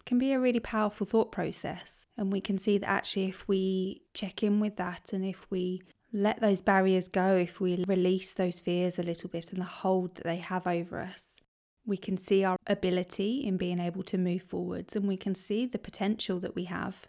It 0.00 0.06
can 0.06 0.18
be 0.18 0.32
a 0.32 0.40
really 0.40 0.58
powerful 0.58 1.06
thought 1.06 1.30
process, 1.30 2.08
and 2.16 2.32
we 2.32 2.40
can 2.40 2.58
see 2.58 2.78
that 2.78 2.88
actually, 2.88 3.26
if 3.26 3.46
we 3.46 4.02
check 4.12 4.42
in 4.42 4.58
with 4.58 4.74
that 4.76 5.12
and 5.12 5.24
if 5.24 5.46
we 5.50 5.82
let 6.14 6.40
those 6.40 6.60
barriers 6.60 7.08
go 7.08 7.34
if 7.34 7.60
we 7.60 7.84
release 7.88 8.32
those 8.32 8.60
fears 8.60 9.00
a 9.00 9.02
little 9.02 9.28
bit 9.28 9.50
and 9.50 9.60
the 9.60 9.66
hold 9.66 10.14
that 10.14 10.24
they 10.24 10.36
have 10.36 10.64
over 10.64 11.00
us. 11.00 11.36
We 11.84 11.96
can 11.96 12.16
see 12.16 12.44
our 12.44 12.56
ability 12.68 13.44
in 13.44 13.56
being 13.56 13.80
able 13.80 14.04
to 14.04 14.16
move 14.16 14.44
forwards 14.44 14.94
and 14.94 15.08
we 15.08 15.16
can 15.16 15.34
see 15.34 15.66
the 15.66 15.78
potential 15.78 16.38
that 16.38 16.54
we 16.54 16.64
have. 16.64 17.08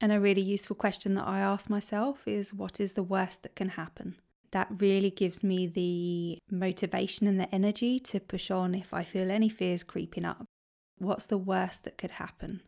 And 0.00 0.10
a 0.10 0.18
really 0.18 0.40
useful 0.40 0.74
question 0.74 1.14
that 1.14 1.28
I 1.28 1.40
ask 1.40 1.68
myself 1.68 2.26
is 2.26 2.54
what 2.54 2.80
is 2.80 2.94
the 2.94 3.02
worst 3.02 3.42
that 3.42 3.54
can 3.54 3.68
happen? 3.68 4.16
That 4.52 4.68
really 4.78 5.10
gives 5.10 5.44
me 5.44 5.66
the 5.66 6.38
motivation 6.50 7.26
and 7.26 7.38
the 7.38 7.54
energy 7.54 8.00
to 8.00 8.20
push 8.20 8.50
on 8.50 8.74
if 8.74 8.94
I 8.94 9.04
feel 9.04 9.30
any 9.30 9.50
fears 9.50 9.82
creeping 9.82 10.24
up. 10.24 10.46
What's 10.96 11.26
the 11.26 11.38
worst 11.38 11.84
that 11.84 11.98
could 11.98 12.12
happen? 12.12 12.62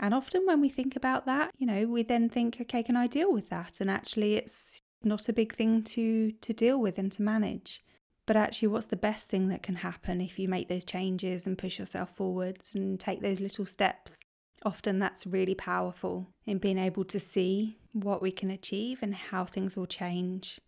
And 0.00 0.14
often 0.14 0.46
when 0.46 0.62
we 0.62 0.70
think 0.70 0.96
about 0.96 1.26
that, 1.26 1.50
you 1.58 1.66
know, 1.66 1.86
we 1.86 2.02
then 2.02 2.30
think, 2.30 2.56
okay, 2.62 2.82
can 2.82 2.96
I 2.96 3.06
deal 3.06 3.32
with 3.32 3.50
that? 3.50 3.80
And 3.80 3.90
actually, 3.90 4.34
it's 4.36 4.80
not 5.04 5.28
a 5.28 5.32
big 5.32 5.54
thing 5.54 5.82
to 5.82 6.32
to 6.32 6.52
deal 6.52 6.80
with 6.80 6.98
and 6.98 7.10
to 7.12 7.22
manage. 7.22 7.82
But 8.26 8.36
actually, 8.36 8.68
what's 8.68 8.86
the 8.86 8.96
best 8.96 9.28
thing 9.28 9.48
that 9.48 9.62
can 9.62 9.76
happen 9.76 10.20
if 10.20 10.38
you 10.38 10.48
make 10.48 10.68
those 10.68 10.84
changes 10.84 11.46
and 11.46 11.58
push 11.58 11.78
yourself 11.78 12.16
forwards 12.16 12.74
and 12.74 12.98
take 12.98 13.20
those 13.20 13.40
little 13.40 13.66
steps? 13.66 14.18
Often 14.64 14.98
that's 14.98 15.26
really 15.26 15.54
powerful 15.54 16.28
in 16.46 16.56
being 16.56 16.78
able 16.78 17.04
to 17.04 17.20
see 17.20 17.78
what 17.92 18.22
we 18.22 18.30
can 18.30 18.50
achieve 18.50 19.00
and 19.02 19.14
how 19.14 19.44
things 19.44 19.76
will 19.76 19.86
change 19.86 20.58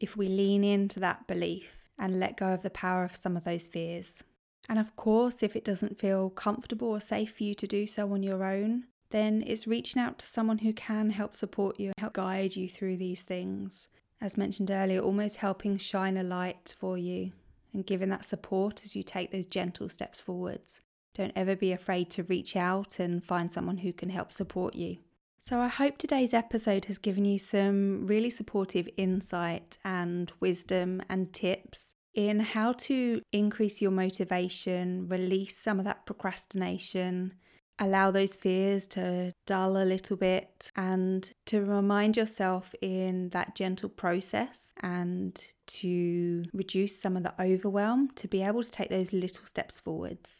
if 0.00 0.16
we 0.16 0.28
lean 0.28 0.62
into 0.62 1.00
that 1.00 1.26
belief 1.26 1.88
and 1.98 2.20
let 2.20 2.36
go 2.36 2.52
of 2.52 2.62
the 2.62 2.70
power 2.70 3.04
of 3.04 3.16
some 3.16 3.36
of 3.36 3.44
those 3.44 3.68
fears. 3.68 4.22
And 4.68 4.78
of 4.78 4.94
course, 4.96 5.42
if 5.42 5.56
it 5.56 5.64
doesn't 5.64 5.98
feel 5.98 6.28
comfortable 6.30 6.88
or 6.88 7.00
safe 7.00 7.36
for 7.36 7.44
you 7.44 7.54
to 7.54 7.66
do 7.66 7.86
so 7.86 8.12
on 8.12 8.22
your 8.22 8.44
own, 8.44 8.84
then 9.10 9.42
it's 9.46 9.66
reaching 9.66 10.00
out 10.00 10.18
to 10.18 10.26
someone 10.26 10.58
who 10.58 10.72
can 10.72 11.10
help 11.10 11.34
support 11.34 11.80
you, 11.80 11.92
help 11.98 12.14
guide 12.14 12.56
you 12.56 12.68
through 12.68 12.96
these 12.96 13.22
things. 13.22 13.88
As 14.20 14.36
mentioned 14.36 14.70
earlier, 14.70 15.00
almost 15.00 15.36
helping 15.36 15.78
shine 15.78 16.16
a 16.16 16.22
light 16.22 16.74
for 16.78 16.98
you 16.98 17.32
and 17.72 17.86
giving 17.86 18.08
that 18.10 18.24
support 18.24 18.82
as 18.84 18.96
you 18.96 19.02
take 19.02 19.30
those 19.30 19.46
gentle 19.46 19.88
steps 19.88 20.20
forwards. 20.20 20.80
Don't 21.14 21.32
ever 21.34 21.56
be 21.56 21.72
afraid 21.72 22.10
to 22.10 22.22
reach 22.24 22.56
out 22.56 22.98
and 22.98 23.24
find 23.24 23.50
someone 23.50 23.78
who 23.78 23.92
can 23.92 24.10
help 24.10 24.32
support 24.32 24.74
you. 24.74 24.98
So, 25.40 25.60
I 25.60 25.68
hope 25.68 25.96
today's 25.96 26.34
episode 26.34 26.86
has 26.86 26.98
given 26.98 27.24
you 27.24 27.38
some 27.38 28.06
really 28.06 28.28
supportive 28.28 28.88
insight 28.96 29.78
and 29.84 30.30
wisdom 30.40 31.00
and 31.08 31.32
tips 31.32 31.94
in 32.14 32.40
how 32.40 32.72
to 32.72 33.22
increase 33.32 33.80
your 33.80 33.92
motivation, 33.92 35.08
release 35.08 35.56
some 35.56 35.78
of 35.78 35.84
that 35.84 36.04
procrastination, 36.04 37.34
allow 37.78 38.10
those 38.10 38.36
fears 38.36 38.86
to 38.88 39.32
dull 39.46 39.76
a 39.76 39.84
little 39.84 40.16
bit 40.16 40.70
and 40.76 41.30
to 41.46 41.64
remind 41.64 42.16
yourself 42.16 42.74
in 42.82 43.30
that 43.30 43.54
gentle 43.54 43.88
process 43.88 44.72
and 44.80 45.40
to 45.66 46.44
reduce 46.52 47.00
some 47.00 47.16
of 47.16 47.22
the 47.22 47.34
overwhelm 47.40 48.10
to 48.16 48.28
be 48.28 48.42
able 48.42 48.62
to 48.62 48.70
take 48.70 48.90
those 48.90 49.12
little 49.12 49.46
steps 49.46 49.80
forwards. 49.80 50.38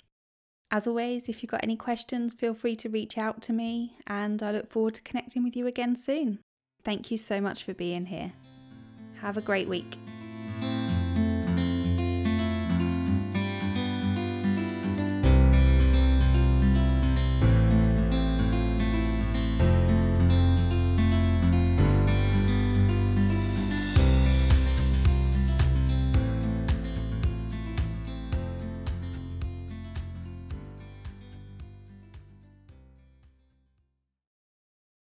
As 0.71 0.87
always, 0.87 1.29
if 1.29 1.43
you've 1.43 1.51
got 1.51 1.63
any 1.63 1.77
questions, 1.77 2.35
feel 2.35 2.55
free 2.55 2.77
to 2.77 2.89
reach 2.89 3.17
out 3.17 3.41
to 3.43 3.53
me 3.53 3.97
and 4.07 4.43
I 4.43 4.53
look 4.53 4.71
forward 4.71 4.95
to 4.95 5.03
connecting 5.03 5.45
with 5.45 5.57
you 5.57 5.67
again 5.67 5.97
soon. 5.97 6.41
Thank 6.85 7.11
you 7.11 7.17
so 7.17 7.41
much 7.41 7.65
for 7.65 7.75
being 7.75 8.07
here. 8.07 8.33
Have 9.21 9.37
a 9.37 9.43
great 9.43 9.69
week. 9.69 9.99